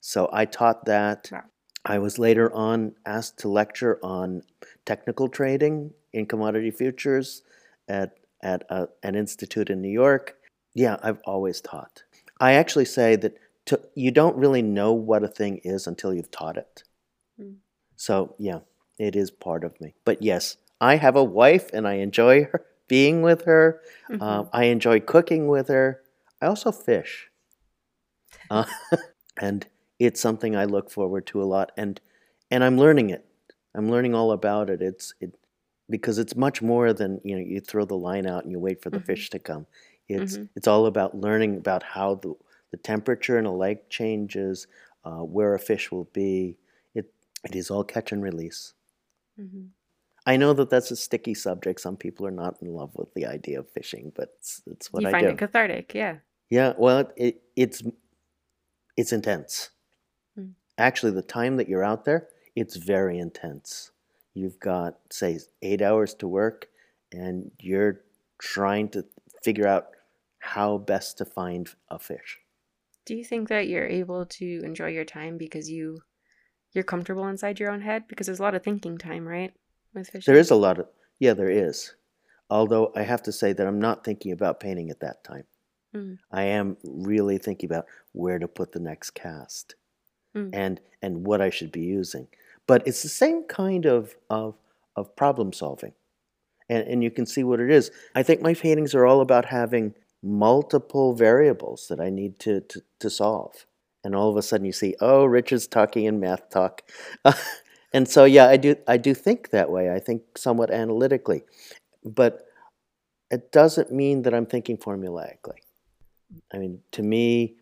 [0.00, 1.28] So I taught that.
[1.32, 1.42] Wow.
[1.84, 4.42] I was later on asked to lecture on
[4.84, 7.42] technical trading in commodity futures
[7.88, 10.36] at, at a, an institute in New York.
[10.74, 12.02] Yeah, I've always taught.
[12.40, 16.30] I actually say that to, you don't really know what a thing is until you've
[16.30, 16.84] taught it.
[17.40, 17.56] Mm.
[17.96, 18.60] So, yeah,
[18.98, 19.94] it is part of me.
[20.04, 23.80] But yes, I have a wife and I enjoy her, being with her.
[24.08, 24.22] Mhm.
[24.22, 26.02] Um, I enjoy cooking with her.
[26.40, 27.30] I also fish.
[28.50, 28.64] Uh,
[29.40, 29.66] and
[29.98, 31.70] it's something I look forward to a lot.
[31.76, 32.00] And,
[32.50, 33.26] and I'm learning it.
[33.74, 34.80] I'm learning all about it.
[34.80, 35.34] It's it,
[35.90, 37.42] because it's much more than you know.
[37.42, 39.06] You throw the line out and you wait for the Mhm.
[39.06, 39.66] fish to come.
[40.08, 40.48] It's Mhm.
[40.56, 42.34] it's all about learning about how the
[42.70, 44.66] the temperature in a lake changes,
[45.04, 46.58] uh, where a fish will be.
[46.94, 47.12] It
[47.44, 48.74] it is all catch and release.
[49.38, 49.70] Mhm.
[50.26, 51.80] I know that that's a sticky subject.
[51.80, 55.02] Some people are not in love with the idea of fishing, but it's, it's what
[55.02, 55.32] you I find do.
[55.32, 56.18] it cathartic, yeah.
[56.50, 57.82] Yeah, well, it, it's
[58.96, 59.70] it's intense.
[60.38, 60.52] Mm.
[60.76, 63.90] Actually, the time that you're out there, it's very intense.
[64.38, 66.68] You've got say eight hours to work,
[67.12, 68.02] and you're
[68.38, 69.04] trying to
[69.42, 69.88] figure out
[70.38, 72.38] how best to find a fish.
[73.04, 75.98] Do you think that you're able to enjoy your time because you
[76.72, 78.04] you're comfortable inside your own head?
[78.06, 79.52] Because there's a lot of thinking time, right?
[79.92, 80.32] With fishing.
[80.32, 80.86] There is a lot of
[81.18, 81.94] yeah, there is.
[82.48, 85.44] Although I have to say that I'm not thinking about painting at that time.
[85.96, 86.18] Mm.
[86.30, 89.74] I am really thinking about where to put the next cast
[90.36, 90.50] Mm.
[90.52, 92.28] and and what I should be using.
[92.68, 94.54] But it's the same kind of of,
[94.94, 95.94] of problem solving.
[96.68, 97.90] And and you can see what it is.
[98.14, 102.82] I think my paintings are all about having multiple variables that I need to, to,
[103.00, 103.66] to solve.
[104.04, 106.82] And all of a sudden you see, oh, Rich is talking in math talk.
[107.92, 109.92] and so yeah, I do I do think that way.
[109.92, 111.42] I think somewhat analytically.
[112.04, 112.42] But
[113.30, 115.60] it doesn't mean that I'm thinking formulaically.
[116.52, 117.56] I mean, to me,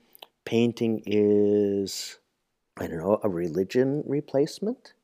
[0.45, 2.19] painting is,
[2.79, 4.95] I don't know, a religion replacement.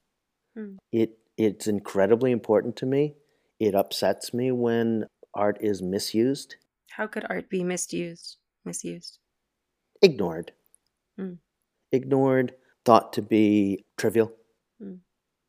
[0.55, 0.77] Hmm.
[0.93, 3.17] It it's incredibly important to me.
[3.59, 6.57] It upsets me when art is misused,
[6.91, 8.39] How could art be misused?
[8.65, 9.19] Misused.
[10.03, 10.53] ignored,
[11.17, 11.35] Hmm.
[11.93, 14.33] ignored, thought to be trivial.
[14.79, 14.97] Hmm.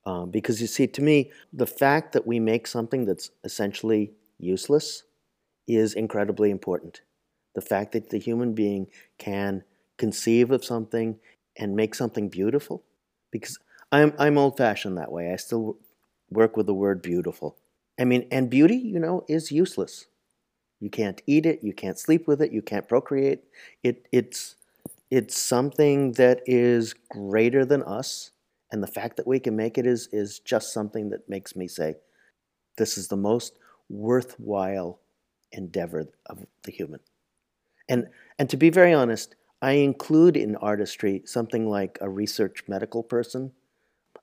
[0.06, 5.04] Um, because you see, to me, the fact that we make something that's essentially useless
[5.68, 7.02] is incredibly important.
[7.56, 8.88] The fact that the human being
[9.18, 9.64] can
[9.98, 11.20] conceive of something
[11.58, 12.84] and make something beautiful,
[13.32, 13.60] because
[13.94, 15.32] I'm I'm old-fashioned that way.
[15.32, 15.78] I still
[16.32, 17.58] work with the word beautiful.
[18.00, 20.08] I mean, and beauty, you know, is useless.
[20.82, 21.64] You can't eat it.
[21.64, 22.54] You can't sleep with it.
[22.54, 23.46] You can't procreate.
[23.84, 24.58] It it's
[25.12, 28.32] it's something that is greater than us,
[28.72, 31.68] and the fact that we can make it is is just something that makes me
[31.68, 31.98] say,
[32.78, 35.00] this is the most worthwhile
[35.54, 37.02] endeavor of the human.
[37.90, 43.04] And and to be very honest, I include in artistry something like a research medical
[43.04, 43.54] person,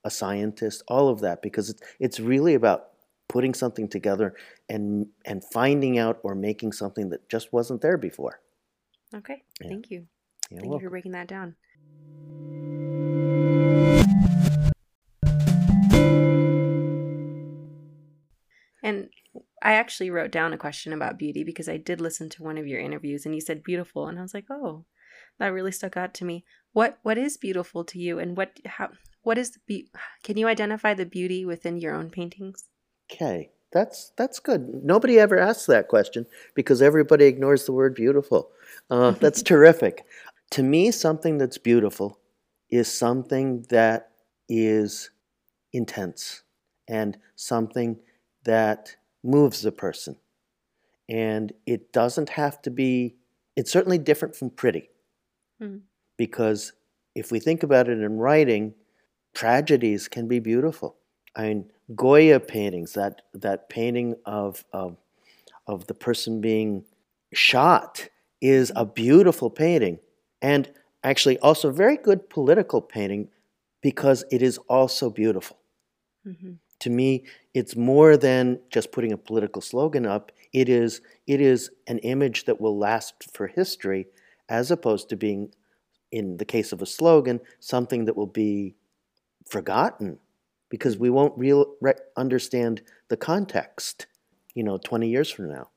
[0.03, 2.87] a scientist, all of that because it's it's really about
[3.27, 4.35] putting something together
[4.67, 8.41] and and finding out or making something that just wasn't there before.
[9.15, 9.43] Okay.
[9.61, 9.67] Yeah.
[9.69, 10.07] Thank you.
[10.49, 11.55] You're Thank you for breaking that down.
[18.83, 19.09] And
[19.61, 22.67] I actually wrote down a question about beauty because I did listen to one of
[22.67, 24.85] your interviews and you said beautiful and I was like, "Oh,
[25.39, 28.89] that really stuck out to me." What what is beautiful to you and what how
[29.23, 29.89] what is the be-
[30.23, 32.65] can you identify the beauty within your own paintings?
[33.11, 33.51] Okay.
[33.71, 34.83] That's that's good.
[34.83, 38.51] Nobody ever asks that question because everybody ignores the word beautiful.
[38.89, 40.05] Uh, that's terrific.
[40.51, 42.19] To me, something that's beautiful
[42.69, 44.11] is something that
[44.49, 45.09] is
[45.71, 46.43] intense
[46.87, 47.97] and something
[48.43, 50.17] that moves a person.
[51.07, 53.15] And it doesn't have to be,
[53.55, 54.89] it's certainly different from pretty.
[55.61, 55.81] Mm.
[56.17, 56.73] Because
[57.15, 58.73] if we think about it in writing,
[59.33, 60.97] tragedies can be beautiful.
[61.35, 64.97] I mean, Goya paintings, that, that painting of, of,
[65.67, 66.85] of the person being
[67.33, 68.09] shot,
[68.41, 69.99] is a beautiful painting.
[70.41, 70.71] And
[71.03, 73.29] actually, also very good political painting
[73.81, 75.57] because it is also beautiful.
[76.27, 76.53] Mm-hmm.
[76.79, 80.31] To me, it's more than just putting a political slogan up.
[80.51, 84.07] It is, it is an image that will last for history,
[84.49, 85.53] as opposed to being,
[86.11, 88.75] in the case of a slogan, something that will be
[89.47, 90.19] forgotten
[90.69, 94.07] because we won't real, re- understand the context,
[94.55, 95.69] you know, 20 years from now.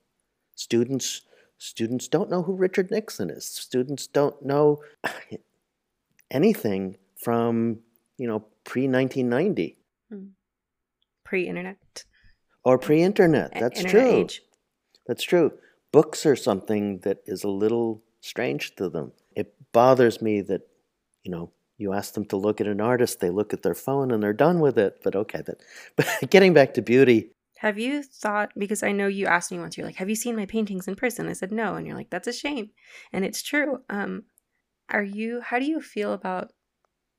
[0.54, 1.22] Students,
[1.58, 3.44] students don't know who Richard Nixon is.
[3.44, 4.82] Students don't know
[6.30, 7.80] anything from,
[8.16, 9.76] you know, pre 1990
[10.10, 10.26] hmm.
[11.24, 12.04] Pre-internet.
[12.64, 13.52] or pre internet.
[13.58, 14.20] That's internet true.
[14.20, 14.42] age.
[15.06, 15.52] That's true.
[15.90, 19.12] Books are something that is a little strange to them.
[19.34, 20.62] It bothers me that,
[21.22, 24.10] you know, you ask them to look at an artist, they look at their phone
[24.10, 25.00] and they're done with it.
[25.02, 25.58] But okay, that.
[25.96, 29.76] But getting back to beauty, Have you thought because I know you asked me once
[29.76, 32.10] you're like, "Have you seen my paintings in person?" I said no, and you're like,
[32.10, 32.70] "That's a shame."
[33.12, 33.78] And it's true.
[33.88, 34.24] Um
[34.90, 36.52] are you how do you feel about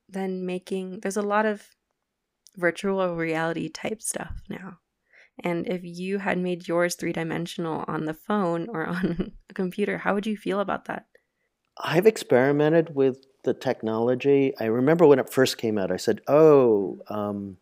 [0.09, 1.69] then making there's a lot of
[2.55, 4.79] virtual reality type stuff now.
[5.43, 10.13] And if you had made yours three-dimensional on the phone or on a computer, how
[10.13, 11.05] would you feel about that?
[11.77, 14.53] I've experimented with the technology.
[14.59, 17.57] I remember when it first came out, I said, "Oh, um,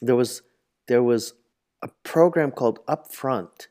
[0.00, 0.42] there was
[0.86, 1.34] there was
[1.82, 3.68] a program called Upfront,"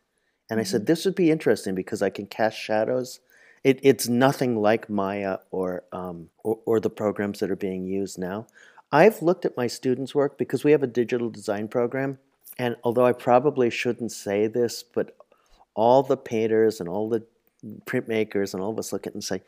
[0.49, 3.19] and I said, "This would be interesting because I can cast shadows."
[3.63, 8.19] It, it's nothing like Maya or, um, or or the programs that are being used
[8.19, 8.45] now.
[8.91, 12.19] I've looked at my students' work because we have a digital design program,
[12.59, 15.15] and although I probably shouldn't say this, but
[15.75, 17.25] all the painters and all the
[17.85, 19.41] printmakers and all of us look at it and say,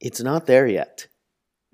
[0.00, 1.08] it's not there yet.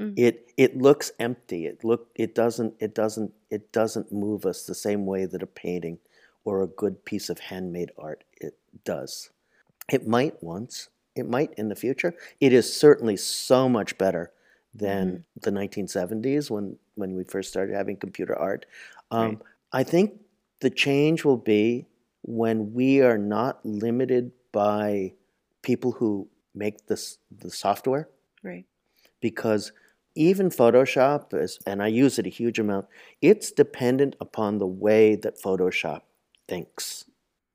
[0.01, 0.15] Mm.
[0.17, 1.67] It it looks empty.
[1.67, 5.47] It look it doesn't it doesn't it doesn't move us the same way that a
[5.47, 5.99] painting
[6.45, 9.31] or a good piece of handmade art it does.
[9.91, 12.15] It might once, it might in the future.
[12.41, 14.33] It is certainly so much better
[14.75, 18.67] than the 1970s when when we first started having computer art.
[19.11, 19.39] Um, Right.
[19.75, 20.21] I think
[20.61, 21.87] the change will be
[22.23, 25.13] when we are not limited by
[25.63, 28.09] people who make this the software
[28.43, 28.65] Right.
[29.21, 29.73] because
[30.15, 32.87] even Photoshop is, and I use it a huge amount,
[33.23, 36.03] it's dependent upon the way that Photoshop
[36.49, 37.07] thinks.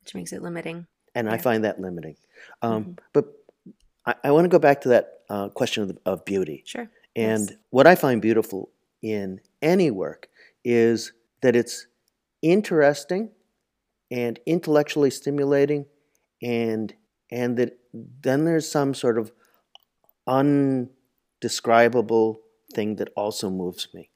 [0.01, 0.87] Which makes it limiting.
[1.13, 2.15] And I find that limiting.
[2.61, 2.97] Um, Mhm.
[3.13, 3.25] But
[4.05, 6.63] I, I want to go back to that uh, question of, of beauty.
[6.65, 6.89] Sure.
[7.15, 7.57] And Yes.
[7.69, 8.69] what I find beautiful
[9.01, 10.29] in any work
[10.63, 11.87] is that it's
[12.41, 13.31] interesting
[14.09, 15.85] and intellectually stimulating
[16.41, 16.93] and
[17.31, 19.31] and that then there's some sort of
[20.27, 22.41] undescribable
[22.73, 24.09] thing that also moves me.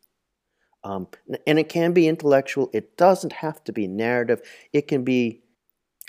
[0.84, 1.08] Um,
[1.46, 2.70] and it can be intellectual.
[2.74, 4.42] It doesn't have to be narrative.
[4.74, 5.42] It can be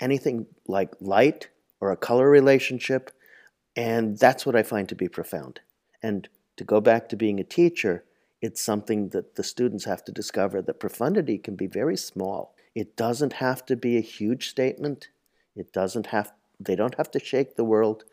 [0.01, 3.11] anything like light or a color relationship.
[3.75, 5.59] And that's what I find to be profound.
[6.01, 8.03] And to go back to being a teacher,
[8.41, 12.55] it's something that the students have to discover that profundity can be very small.
[12.75, 15.09] It doesn't have to be a huge statement.
[15.55, 16.33] It doesn't have
[16.65, 18.03] they don't have to shake the world.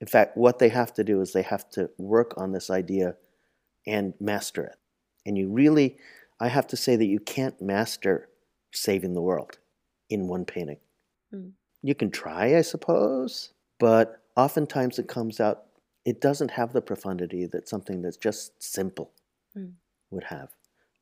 [0.00, 3.16] In fact, what they have to do is they have to work on this idea
[3.86, 4.76] and master it.
[5.26, 5.98] And you really
[6.40, 8.30] I have to say that you can't master
[8.72, 9.58] saving the world
[10.08, 10.78] in one painting.
[11.34, 11.52] Mm.
[11.82, 15.64] You can try, I suppose, but oftentimes it comes out
[16.06, 19.12] it doesn't have the profundity that something that's just simple
[19.56, 19.72] Mm.
[20.10, 20.50] would have.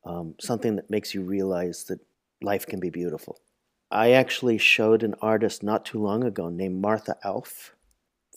[0.04, 2.00] Um, something that makes you realize that
[2.40, 3.38] life can be beautiful.
[3.90, 7.74] I actually showed an artist not too long ago named Martha Alf.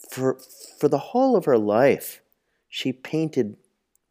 [0.09, 0.39] For,
[0.79, 2.21] for the whole of her life,
[2.69, 3.57] she painted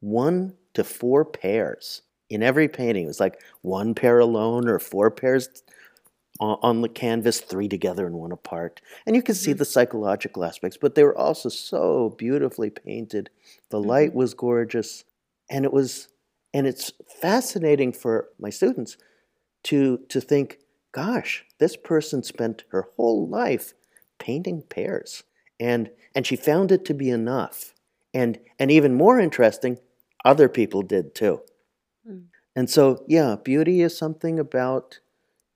[0.01, 3.05] one to four pairs in every painting.
[3.05, 5.49] It was like one pair alone or four pairs
[6.39, 8.81] on, on the canvas, three together and one apart.
[9.07, 9.59] And you can see Mhm.
[9.59, 13.31] the psychological aspects, but they were also so beautifully painted.
[13.71, 14.15] The light Mhm.
[14.15, 15.05] was gorgeous,
[15.51, 16.09] and it was,
[16.55, 18.97] and it's fascinating for my students
[19.65, 20.61] to to think
[20.93, 23.75] gosh, this person spent her whole life
[24.19, 25.23] painting pears.
[25.59, 27.75] And, and she found it to be enough.
[28.15, 29.79] And, and even more interesting,
[30.25, 31.43] other people did too.
[32.09, 32.25] Mm.
[32.57, 35.01] And so, yeah, beauty is something about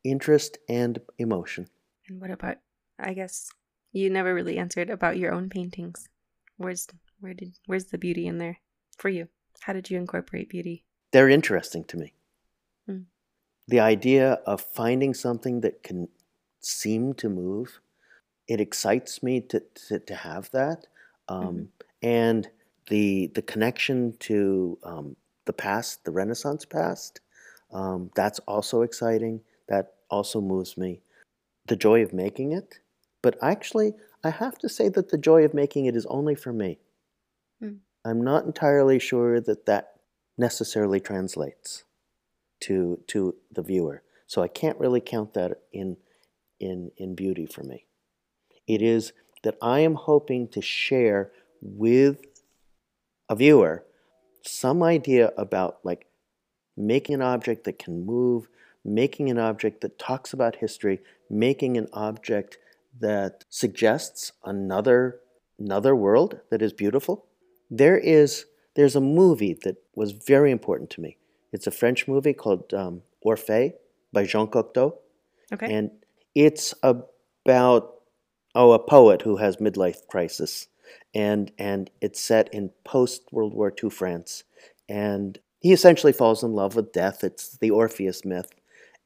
[0.05, 1.69] interest and emotion.
[2.09, 2.59] And what about,
[2.99, 3.51] I guess,
[3.93, 6.09] you never really answered about your own paintings.
[6.57, 6.87] Where's
[7.21, 8.59] where did where's the beauty in there
[8.99, 9.29] for you?
[9.61, 10.85] How did you incorporate beauty?
[11.13, 12.13] They're interesting to me.
[13.69, 16.09] The idea of finding something that can
[16.61, 17.81] seem to move,
[18.49, 20.87] it excites me to to, to have that,
[21.29, 21.65] um, mm-hmm.
[22.03, 22.49] and
[22.89, 27.21] the the connection to um, the past, the Renaissance past.
[27.73, 29.41] Um, that's also exciting.
[29.69, 31.01] That also moves me.
[31.67, 32.81] The joy of making it,
[33.23, 36.53] but actually, I have to say that the joy of making it is only for
[36.53, 36.79] me.
[37.63, 37.79] Mm.
[38.05, 39.95] I'm not entirely sure that that
[40.37, 41.85] necessarily translates
[42.65, 44.03] to to the viewer.
[44.27, 45.97] So I can't really count that in
[46.59, 47.87] in in beauty for me.
[48.67, 49.13] It is
[49.43, 52.25] that I am hoping to share with
[53.29, 53.85] a viewer
[54.43, 56.07] some idea about like
[56.77, 58.49] making an object that can move,
[58.85, 61.01] making an object that talks about history,
[61.31, 62.59] making an object
[63.01, 65.21] that suggests another
[65.59, 67.27] another world that is beautiful.
[67.71, 71.17] There is there's a movie that was very important to me.
[71.55, 73.75] It's a French movie called um, Orphée
[74.13, 74.97] by Jean Cocteau.
[75.53, 75.73] Okay.
[75.73, 75.93] And
[76.35, 77.95] it's about
[78.57, 80.67] oh a poet who has midlife crisis,
[81.15, 84.43] and and it's set in post World War II France,
[84.89, 87.23] and he essentially falls in love with death.
[87.23, 88.51] It's the Orpheus myth,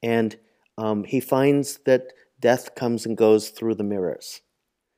[0.03, 0.35] and
[0.79, 4.41] um, he finds that death comes and goes through the mirrors.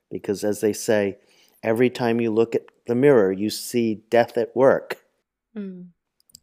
[0.09, 1.18] Because as they say,
[1.64, 4.98] every time you look at the mirror, you see death at work.
[5.57, 5.88] Mm.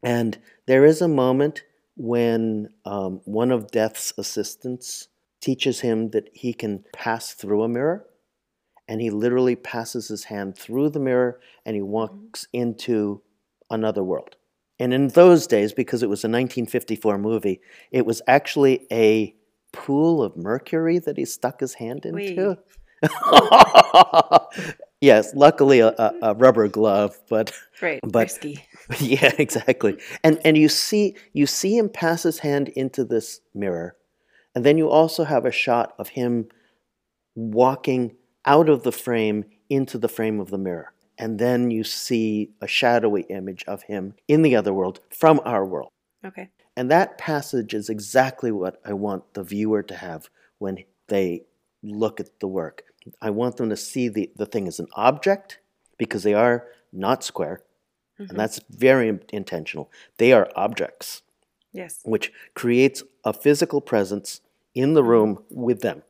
[0.04, 1.64] And there is a moment
[1.96, 5.08] when um, one of death's assistants
[5.42, 8.06] teaches him that he can pass through a mirror.
[8.88, 12.62] And he literally passes his hand through the mirror and he walks mm.
[12.62, 13.22] into
[13.70, 14.38] another world.
[14.80, 17.60] And in those days, because it was a 1954 movie,
[17.92, 19.36] it was actually a
[19.74, 22.58] pool of mercury that he stuck his hand into?
[25.02, 28.66] yes, luckily a, a, rubber glove, but right, but risky.
[29.00, 29.98] Yeah, exactly.
[30.24, 33.96] And and you see you see him pass his hand into this mirror,
[34.56, 36.48] and then you also have a shot of him
[37.36, 40.94] walking out of the frame into the frame of the mirror.
[41.18, 45.66] And then you see a shadowy image of him in the other world from our
[45.66, 45.90] world.
[46.24, 46.50] Okay.
[46.76, 50.30] And that passage is exactly what I want the viewer to have
[50.60, 51.46] when they
[51.82, 52.84] look at the work.
[53.22, 55.60] I want them to see the, the thing as an object
[55.98, 57.62] because they are not square.
[58.20, 58.30] Mm-hmm.
[58.32, 59.92] And that's very intentional.
[60.18, 61.22] They are objects.
[61.72, 62.00] Yes.
[62.04, 64.42] Which creates a physical presence
[64.74, 66.04] in the room with them.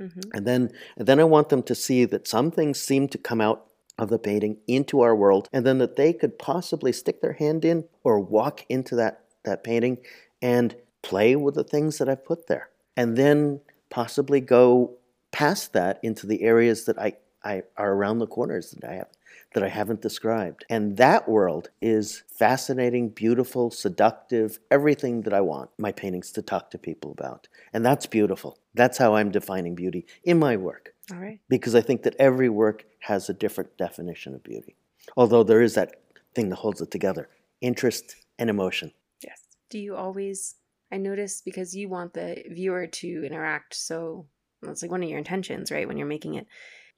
[0.00, 0.20] Mm-hmm.
[0.32, 3.40] And then and then I want them to see that some things seem to come
[3.40, 3.66] out
[3.98, 7.64] of the painting into our world and then that they could possibly stick their hand
[7.64, 9.98] in or walk into that that painting
[10.42, 12.68] and play with the things that I've put there.
[12.96, 13.60] And then
[13.90, 14.96] possibly go
[15.36, 17.12] past that into the areas that I,
[17.44, 19.10] I are around the corners that I have
[19.52, 20.64] that I haven't described.
[20.70, 26.70] And that world is fascinating, beautiful, seductive, everything that I want my paintings to talk
[26.70, 27.48] to people about.
[27.74, 28.58] And that's beautiful.
[28.72, 30.94] That's how I'm defining beauty in my work.
[31.12, 31.38] All right.
[31.50, 34.74] Because I think that every work has a different definition of beauty.
[35.18, 36.00] Although there is that
[36.34, 37.28] thing that holds it together
[37.60, 38.90] interest and emotion.
[39.22, 39.42] Yes.
[39.68, 40.54] Do you always,
[40.90, 44.26] I notice because you want the viewer to interact, so
[44.62, 45.86] that's like one of your intentions, right?
[45.86, 46.46] When you're making it,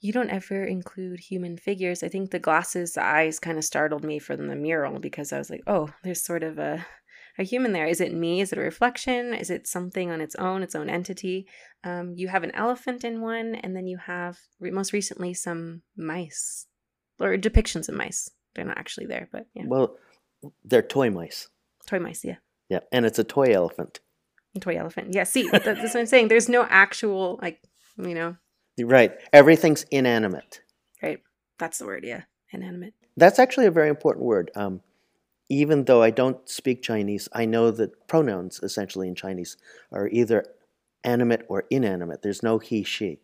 [0.01, 2.03] you don't ever include human figures.
[2.03, 5.39] I think the glasses, the eyes kind of startled me from the mural because I
[5.39, 6.87] was like, oh, there's sort of a,
[7.39, 7.87] a human there.
[7.87, 8.41] Is it me?
[8.41, 9.35] Is it a reflection?
[9.35, 11.49] Is it something on its own, its own entity?
[11.83, 16.67] Um, you have an elephant in one, and then you have most recently some mice
[17.21, 18.31] or depictions of mice.
[18.55, 19.65] They're not actually there, but yeah.
[19.67, 19.97] Well,
[20.65, 21.49] they're toy mice.
[21.87, 22.37] Toy mice, yeah.
[22.69, 24.01] Yeah, and it's a toy elephant.
[24.61, 25.15] Toy elephant.
[25.15, 26.29] Yeah, see, that's what I'm saying.
[26.29, 27.61] There's no actual, like,
[27.97, 28.37] you know.
[28.81, 29.13] Right.
[29.33, 30.63] Everything's inanimate.
[31.03, 31.21] Right.
[31.59, 32.23] That's the word, yeah.
[32.53, 32.95] Inanimate.
[33.17, 34.51] That's actually a very important word.
[34.55, 34.81] Um,
[35.49, 39.57] even though I don't speak Chinese, I know that pronouns essentially in Chinese
[39.93, 40.45] are either
[41.05, 42.23] animate or inanimate.
[42.23, 43.21] There's no he, she,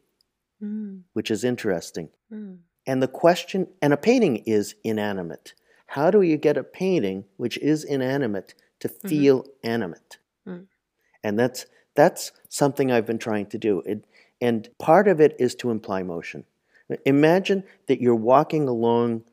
[0.63, 1.03] mm.
[1.13, 2.09] which is interesting.
[2.33, 2.59] Mm.
[2.87, 5.55] And the question, and a painting is inanimate.
[5.87, 9.09] How do you get a painting which is inanimate to mm-hmm.
[9.09, 9.69] feel mm-hmm.
[9.69, 10.19] animate?
[10.47, 10.67] Mm.
[11.25, 11.67] And that's
[11.97, 13.81] that's something I've been trying to do.
[13.87, 14.05] It,
[14.41, 16.45] and part of it is to imply motion.
[17.07, 19.25] Imagine that you're walking along,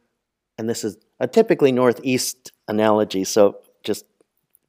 [0.57, 4.05] and this is a typically northeast analogy, so just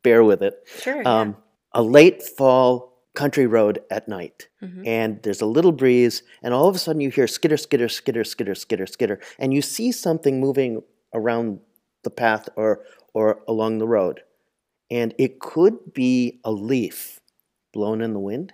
[0.02, 0.54] bear with it.
[0.80, 1.06] Sure.
[1.06, 1.36] Um,
[1.74, 4.86] A late fall country road at night Mhm.
[4.86, 8.24] and there's a little breeze and all of a sudden you hear skitter skitter skitter
[8.24, 11.60] skitter skitter skitter and you see something moving around
[12.04, 14.22] the path or or along the road
[14.93, 17.20] and it could be a leaf
[17.72, 18.53] blown in the wind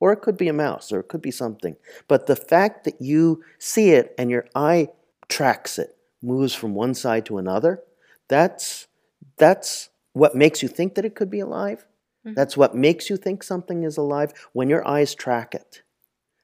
[0.00, 1.76] or it could be a mouse or it could be something
[2.08, 4.88] but the fact that you see it and your eye
[5.28, 7.82] tracks it moves from one side to another
[8.28, 8.88] that's
[9.36, 11.86] that's what makes you think that it could be alive
[12.26, 12.34] Mhm.
[12.34, 15.82] that's what makes you think something is alive when your eyes track it.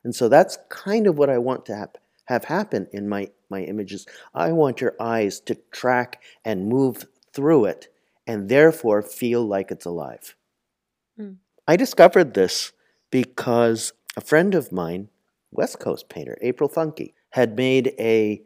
[0.04, 1.90] And so that's kind of what I want to have,
[2.26, 4.06] have happen in my, my images.
[4.34, 7.88] I want your eyes to track and move through it
[8.26, 10.34] and therefore feel like it's alive.
[11.18, 11.36] Mm.
[11.66, 12.72] I discovered this
[13.10, 15.08] because a friend of mine,
[15.50, 18.42] West Coast painter, April Funky, had made a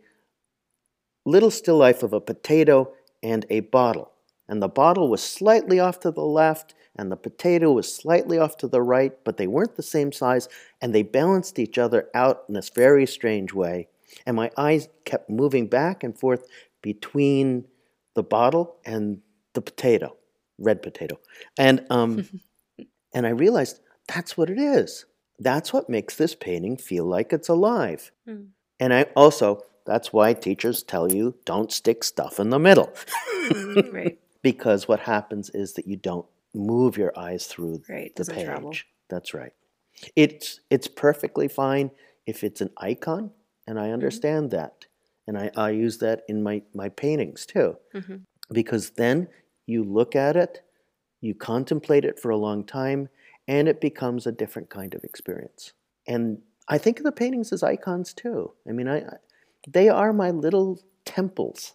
[1.24, 4.12] little still life of a potato and a bottle.
[4.48, 8.56] And the bottle was slightly off to the left, and the potato was slightly off
[8.58, 10.48] to the right, but they weren't the same size,
[10.80, 13.88] and they balanced each other out in this very strange way.
[14.24, 16.46] And my eyes kept moving back and forth
[16.80, 17.66] between
[18.14, 19.20] the bottle and
[19.58, 20.16] the potato,
[20.58, 21.18] red potato.
[21.58, 22.28] And, um,
[23.14, 25.04] and I realized that's what it is.
[25.40, 28.10] That's what makes this painting feel like it's alive.
[28.28, 28.48] Mm.
[28.80, 32.92] And I also, that's why teachers tell you don't stick stuff in the middle.
[33.92, 34.18] Right.
[34.42, 38.14] because what happens is that you don't move your eyes through Right.
[38.14, 38.44] the page.
[38.44, 38.74] travel.
[39.08, 39.52] That's right.
[40.14, 41.90] It's it's perfectly fine
[42.26, 43.30] if it's an icon,
[43.66, 43.86] and Mm-hmm.
[43.88, 44.86] I understand that,
[45.26, 48.20] and I, I use that in my my paintings too, Mhm.
[48.52, 49.28] because then
[49.68, 50.62] you look at it,
[51.20, 53.08] you contemplate it for a long time,
[53.48, 55.72] and it becomes a different kind of experience.
[56.06, 58.52] And I think of the paintings as icons too.
[58.68, 59.04] I mean, I,
[59.68, 61.74] they are my little temples.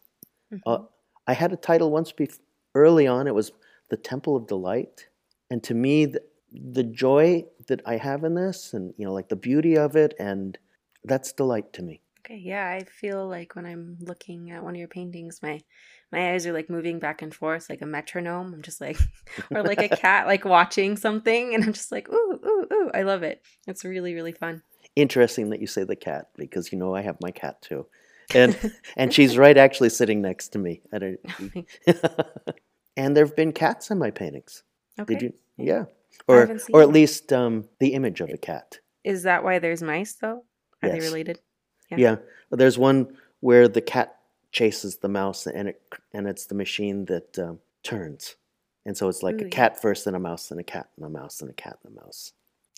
[0.66, 0.88] Uh, Mhm.
[1.28, 2.40] I had a title once bef-
[2.76, 3.28] early on.
[3.28, 3.52] It was
[3.90, 5.08] the Temple of Delight,
[5.50, 9.30] and to me, the, the joy that I have in this, and you know, like
[9.30, 10.58] the beauty of it, and
[11.04, 12.02] that's delight to me.
[12.20, 15.62] Okay, yeah, I feel like when I'm looking at one of your paintings, my
[16.14, 18.54] my eyes are like moving back and forth like a metronome.
[18.54, 18.98] I'm just like,
[19.52, 22.92] or like a cat like watching something, and I'm just like, ooh, ooh, ooh.
[22.94, 23.42] I love it.
[23.68, 24.62] It's really, really fun.
[24.96, 27.88] Interesting that you say the cat because you know I have my cat too,
[28.36, 31.18] and and she's right actually sitting next to me at a.
[32.96, 34.64] and there have been cats in my paintings.
[35.00, 35.16] okay.
[35.16, 35.34] Did you?
[35.58, 35.86] yeah.
[36.28, 38.78] Or or at least um, the image of a cat.
[39.04, 40.46] Is that why there's mice though?
[40.84, 41.40] Are they related?
[41.90, 41.98] Yeah.
[41.98, 42.16] Yeah.
[42.52, 44.16] There's one where the cat
[44.54, 45.82] chases the mouse, and it
[46.14, 48.36] and it's the machine that um, turns,
[48.86, 49.50] and so it's like Ooh, a yeah.
[49.50, 51.98] cat first, and a mouse, and a cat, and a mouse, and a cat, and
[51.98, 52.32] a mouse.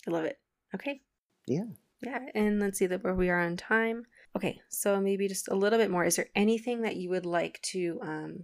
[0.07, 0.39] I love it.
[0.73, 1.01] Okay.
[1.45, 1.65] Yeah.
[2.01, 4.05] Yeah, and let's see that where we are on time.
[4.35, 6.03] Okay, so maybe just a little bit more.
[6.03, 8.43] Is there anything that you would like to um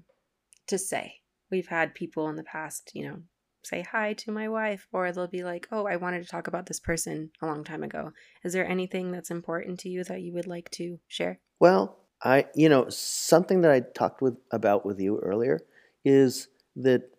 [0.67, 1.15] to say?
[1.49, 3.17] We've had people in the past, you know,
[3.63, 6.65] say hi to my wife, or they'll be like, "Oh, I wanted to talk about
[6.65, 8.13] this person a long time ago."
[8.43, 11.39] Is there anything that's important to you that you would like to share?
[11.59, 15.59] Well, I you know something that I talked with about with you earlier
[16.05, 17.09] is that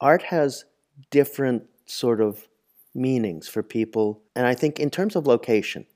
[0.00, 0.64] art has
[1.10, 2.48] different sort of
[2.94, 5.86] meanings for people, and I think in terms of location,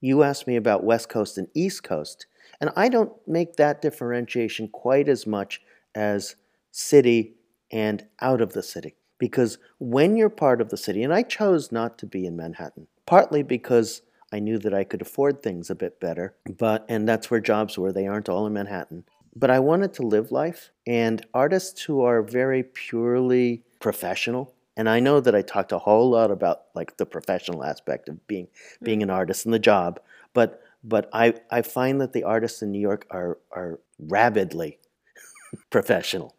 [0.00, 2.26] you asked me about West Coast and East Coast,
[2.60, 5.60] and I don't make that differentiation quite as much
[5.94, 6.36] as
[6.70, 7.34] city
[7.70, 8.94] and out of the city.
[9.18, 12.86] Because when you're part of the city, and I chose not to be in Manhattan,
[13.04, 14.02] partly because
[14.32, 17.78] I knew that I could afford things a bit better, but and that's where jobs
[17.78, 17.92] were.
[17.92, 19.04] They aren't all in Manhattan.
[19.34, 25.00] But I wanted to live life, and artists who are very purely professional, and I
[25.00, 28.48] know that I talked a whole lot about like the professional aspect of being
[28.78, 28.84] hmm.
[28.84, 30.00] being an artist and the job,
[30.34, 34.78] but but I, I find that the artists in New York are are rabidly
[35.70, 36.34] professional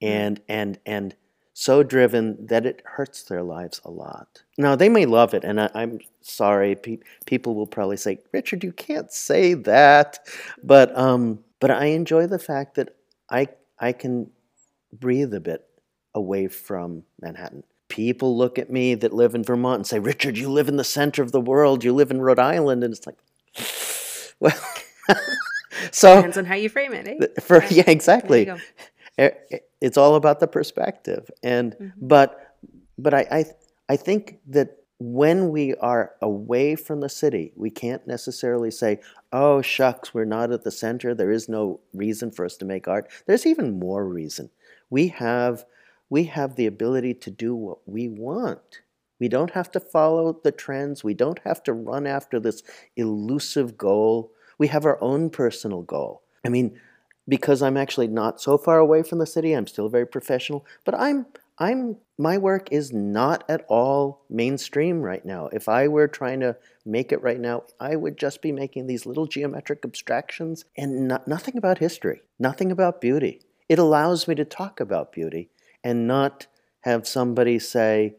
[0.00, 0.08] hmm.
[0.08, 1.14] and and and
[1.58, 4.42] so driven that it hurts their lives a lot.
[4.58, 8.62] Now they may love it, and I, I'm sorry, pe- people will probably say, "Richard,
[8.62, 10.18] you can't say that,"
[10.62, 12.94] but um, but I enjoy the fact that
[13.30, 13.48] I
[13.80, 14.30] I can
[14.92, 15.66] breathe a bit
[16.14, 17.64] away from Manhattan.
[17.88, 20.84] People look at me that live in Vermont and say, "Richard, you live in the
[20.84, 21.84] center of the world.
[21.84, 23.16] You live in Rhode Island," and it's like,
[24.40, 24.60] well,
[25.90, 27.40] so Depends on how you frame it, eh?
[27.40, 28.46] for yeah, exactly
[29.80, 31.30] it's all about the perspective.
[31.42, 31.92] And Mhm.
[32.00, 32.56] but
[32.98, 33.44] but I, I
[33.90, 38.98] i think that when we are away from the city we can't necessarily say
[39.32, 41.14] oh shucks we're not at the center.
[41.14, 43.08] There is no reason for us to make art.
[43.26, 44.50] There's even more reason.
[44.90, 45.64] We have
[46.08, 48.80] we have the ability to do what we want.
[49.20, 51.02] We don't have to follow the trends.
[51.04, 52.62] We don't have to run after this
[52.96, 54.32] elusive goal.
[54.58, 56.22] We have our own personal goal.
[56.44, 56.78] I mean
[57.28, 60.94] because I'm actually not so far away from the city, I'm still very professional, but
[60.94, 61.26] I'm
[61.58, 65.48] I'm my work is not at all mainstream right now.
[65.52, 69.06] If I were trying to make it right now, I would just be making these
[69.06, 73.40] little geometric abstractions and not, nothing about history, nothing about beauty.
[73.68, 75.50] It allows me to talk about beauty
[75.82, 76.46] and not
[76.80, 78.16] have somebody say,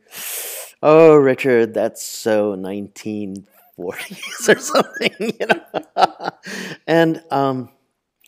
[0.82, 6.30] "Oh, Richard, that's so 1940s or something," you know.
[6.88, 7.70] and um,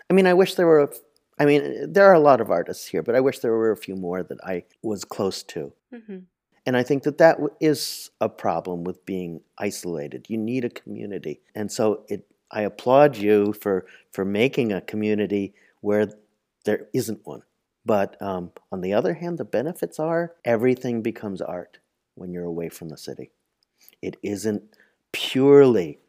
[0.10, 0.92] I mean, I wish there were
[1.40, 3.78] I mean, there are a lot of artists here, but I wish there were a
[3.78, 5.72] few more that I was close to.
[5.94, 6.18] Mm-hmm.
[6.66, 10.26] And I think that that is a problem with being isolated.
[10.30, 11.40] You need a community.
[11.56, 16.10] And so it, I applaud you for, for making a community where
[16.66, 17.44] there isn't one.
[17.86, 21.80] But um, on the other hand, the benefits are everything becomes art
[22.16, 23.32] when you're away from the city.
[24.02, 24.62] It isn't
[25.14, 26.00] purely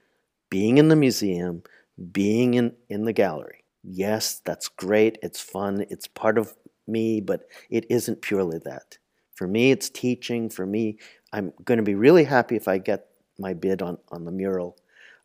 [0.50, 1.62] being in the museum,
[2.10, 6.54] being in, in the gallery yes, that's great, it's fun, it's part of
[6.86, 8.98] me, but it isn't purely that.
[9.34, 10.50] For me, it's teaching.
[10.50, 10.98] For me,
[11.32, 13.06] I'm going to be really happy if I get
[13.38, 14.76] my bid on, on the mural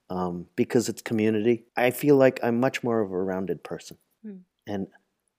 [0.09, 1.65] um, because it's community.
[1.75, 3.97] I feel like I'm much more of a rounded person.
[4.25, 4.39] Mm.
[4.67, 4.87] And,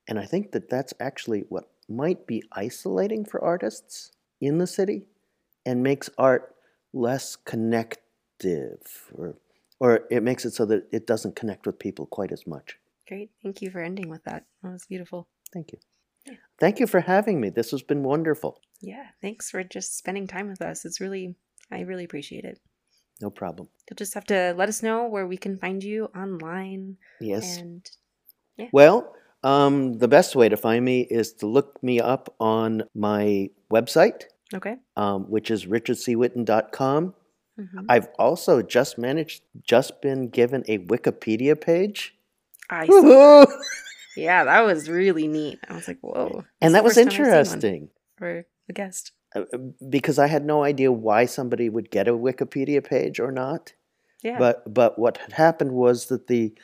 [0.09, 5.07] and I think that that's actually what might be isolating for artists in the city
[5.65, 6.55] and makes art
[6.93, 9.37] less connective or,
[9.81, 12.79] or it makes it so that it doesn't connect with people quite as much.
[13.09, 13.31] Great.
[13.43, 14.45] Thank you for ending with that.
[14.63, 15.29] That was beautiful.
[15.53, 15.79] Thank you.
[16.27, 16.35] Yeah.
[16.59, 17.51] Thank you for having me.
[17.51, 18.61] This has been wonderful.
[18.81, 19.07] Yeah.
[19.23, 20.85] Thanks for just spending time with us.
[20.85, 21.37] It's really,
[21.71, 22.59] I really appreciate it.
[23.21, 23.69] No problem.
[23.89, 26.97] You'll just have to let us know where we can find you online.
[27.21, 27.57] Yes.
[27.59, 27.89] And
[28.57, 28.69] yeah.
[28.73, 33.51] Well, um, the best way to find me is to look me up on my
[33.73, 34.25] website.
[34.55, 34.77] Okay.
[34.97, 37.15] Um, which is richardcwhitten.com.
[37.59, 37.87] Mm-hmm.
[37.89, 42.16] I've also just managed, just been given a Wikipedia page.
[42.71, 42.85] I
[44.17, 45.59] yeah, that was really neat.
[45.69, 46.45] I was like, whoa.
[46.61, 47.91] And that was interesting.
[48.17, 49.13] For a guest.
[49.35, 49.59] Uh, uh,
[49.89, 53.73] because I had no idea why somebody would get a Wikipedia page or not.
[54.23, 54.39] Yeah.
[54.39, 56.55] But but what had happened was that the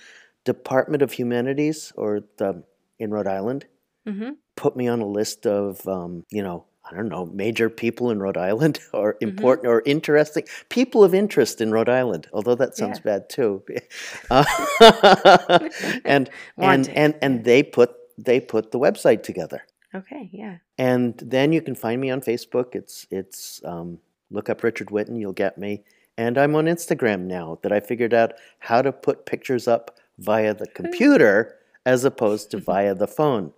[0.45, 2.65] Department of Humanities or the
[2.99, 3.67] in Rhode Island
[4.07, 4.31] mm-hmm.
[4.57, 8.21] put me on a list of um, you know I don't know, major people in
[8.21, 9.29] Rhode Island or mm-hmm.
[9.29, 9.77] important mm-hmm.
[9.77, 13.19] or interesting people of interest in Rhode Island, although that sounds yeah.
[13.19, 13.63] bad too.
[14.31, 14.45] Uh,
[16.05, 19.63] and and and and they put they put the website together.
[19.95, 20.57] Okay, yeah.
[20.79, 22.75] And then you can find me on Facebook.
[22.75, 23.99] It's it's um,
[24.31, 25.85] look up Richard Whitten, you'll get me.
[26.17, 30.55] And I'm on Instagram now that I figured out how to put pictures up via
[30.55, 33.53] the computer as opposed to via the phone.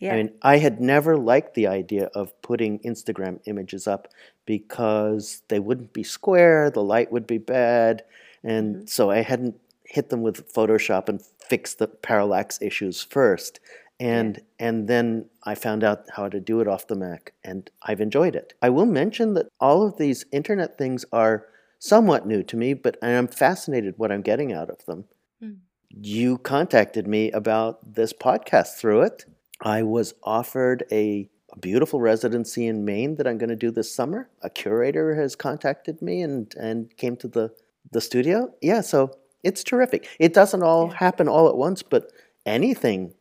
[0.00, 0.12] Yeah.
[0.12, 4.08] I mean, I had never liked the idea of putting Instagram images up
[4.44, 8.04] because they wouldn't be square, the light would be bad,
[8.42, 8.86] and mm-hmm.
[8.86, 13.60] so I hadn't hit them with Photoshop and fixed the parallax issues first.
[13.98, 14.68] And yeah.
[14.68, 18.36] and then I found out how to do it off the Mac and I've enjoyed
[18.36, 18.52] it.
[18.60, 21.46] I will mention that all of these internet things are
[21.78, 25.04] somewhat new to me, but I'm fascinated what I'm getting out of them.
[25.42, 25.58] Mm.
[25.88, 29.24] You contacted me about this podcast through it.
[29.60, 31.28] I was offered a,
[31.60, 34.28] beautiful residency in Maine that I'm going to do this summer.
[34.42, 37.50] A curator has contacted me and, and came to the,
[37.92, 38.52] the studio.
[38.60, 40.08] Yeah, so it's terrific.
[40.18, 40.96] It doesn't all yeah.
[40.98, 42.12] happen all at once, but
[42.44, 43.14] anything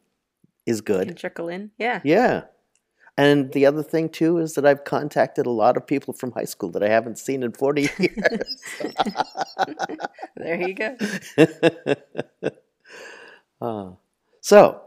[0.65, 1.07] is good.
[1.07, 1.71] Can trickle in.
[1.77, 2.01] Yeah.
[2.03, 2.43] Yeah.
[3.17, 6.45] And the other thing too is that I've contacted a lot of people from high
[6.45, 8.61] school that I haven't seen in 40 years.
[10.35, 10.97] there you go.
[13.61, 13.91] uh,
[14.41, 14.84] so,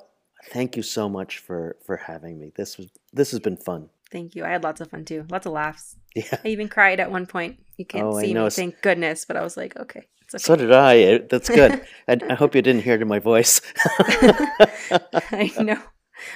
[0.48, 2.52] thank you so much for for having me.
[2.56, 3.90] This was this has been fun.
[4.10, 4.44] Thank you.
[4.44, 5.26] I had lots of fun too.
[5.30, 5.96] Lots of laughs.
[6.16, 6.38] Yeah.
[6.44, 7.60] I even cried at one point.
[7.76, 9.24] You can't oh, see me, thank goodness.
[9.24, 10.38] But I was like, okay, okay.
[10.38, 11.18] So did I.
[11.18, 11.86] That's good.
[12.08, 13.60] I, I, hope you didn't hear it in my voice.
[13.86, 15.80] I know.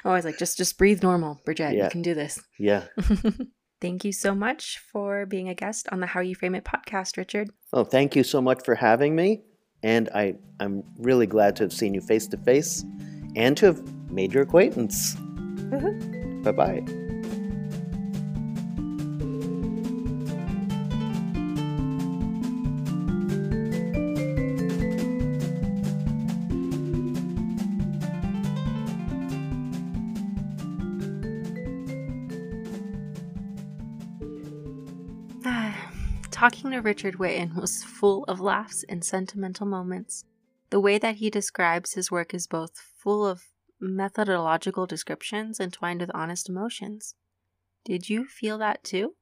[0.04, 1.74] I was like, just just breathe normal, Bridget.
[1.74, 1.84] Yeah.
[1.84, 2.40] You can do this.
[2.60, 2.84] Yeah.
[3.80, 7.16] thank you so much for being a guest on the How You Frame It podcast,
[7.16, 7.50] Richard.
[7.72, 9.42] Oh, thank you so much for having me.
[9.82, 12.84] And I, I'm really glad to have seen you face to face
[13.34, 13.82] and to have
[14.12, 15.14] made your acquaintance.
[15.16, 16.42] Mm-hmm.
[16.42, 17.02] Bye bye.
[36.42, 40.24] Talking to Richard Whitten was full of laughs and sentimental moments.
[40.70, 43.44] The way that he describes his work is both full of
[43.82, 47.14] methodological descriptions entwined with honest emotions.
[47.84, 49.16] Did you feel that too?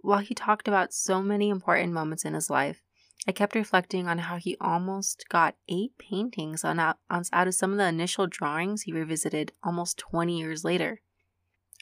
[0.00, 2.82] While he talked about so many important moments in his life,
[3.26, 7.54] I kept reflecting on how he almost got eight paintings on out, on, out of
[7.54, 11.02] some of the initial drawings he revisited almost 20 years later.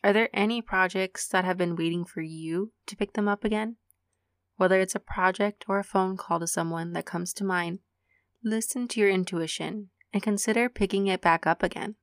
[0.03, 3.77] Are there any projects that have been waiting for you to pick them up again?
[4.57, 7.81] Whether it's a project or a phone call to someone that comes to mind,
[8.43, 11.97] listen to your intuition and consider picking it back up again.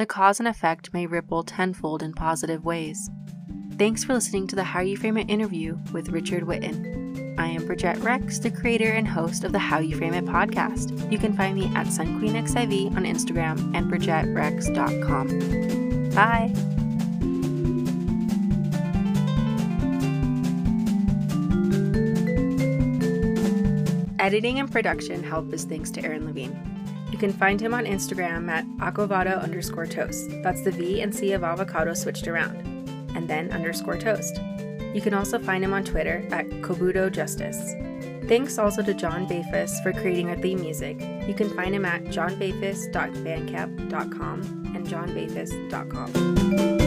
[0.00, 3.10] The cause and effect may ripple tenfold in positive ways.
[3.76, 7.38] Thanks for listening to the How You Frame It interview with Richard Whitten.
[7.38, 11.12] I am Bridget Rex, the creator and host of the How You Frame It podcast.
[11.12, 15.28] You can find me at SunQueenXIV on Instagram and BridgetRex.com.
[16.14, 16.50] Bye!
[24.18, 26.69] Editing and production help is thanks to Aaron Levine.
[27.10, 30.30] You can find him on Instagram at acovado underscore toast.
[30.42, 32.56] That's the V and C of avocado switched around,
[33.14, 34.40] and then underscore toast.
[34.94, 37.74] You can also find him on Twitter at Kobudo Justice.
[38.28, 41.00] Thanks also to John Bafus for creating our theme music.
[41.26, 46.79] You can find him at johnbafus.bandcamp.com and johnbafus.com.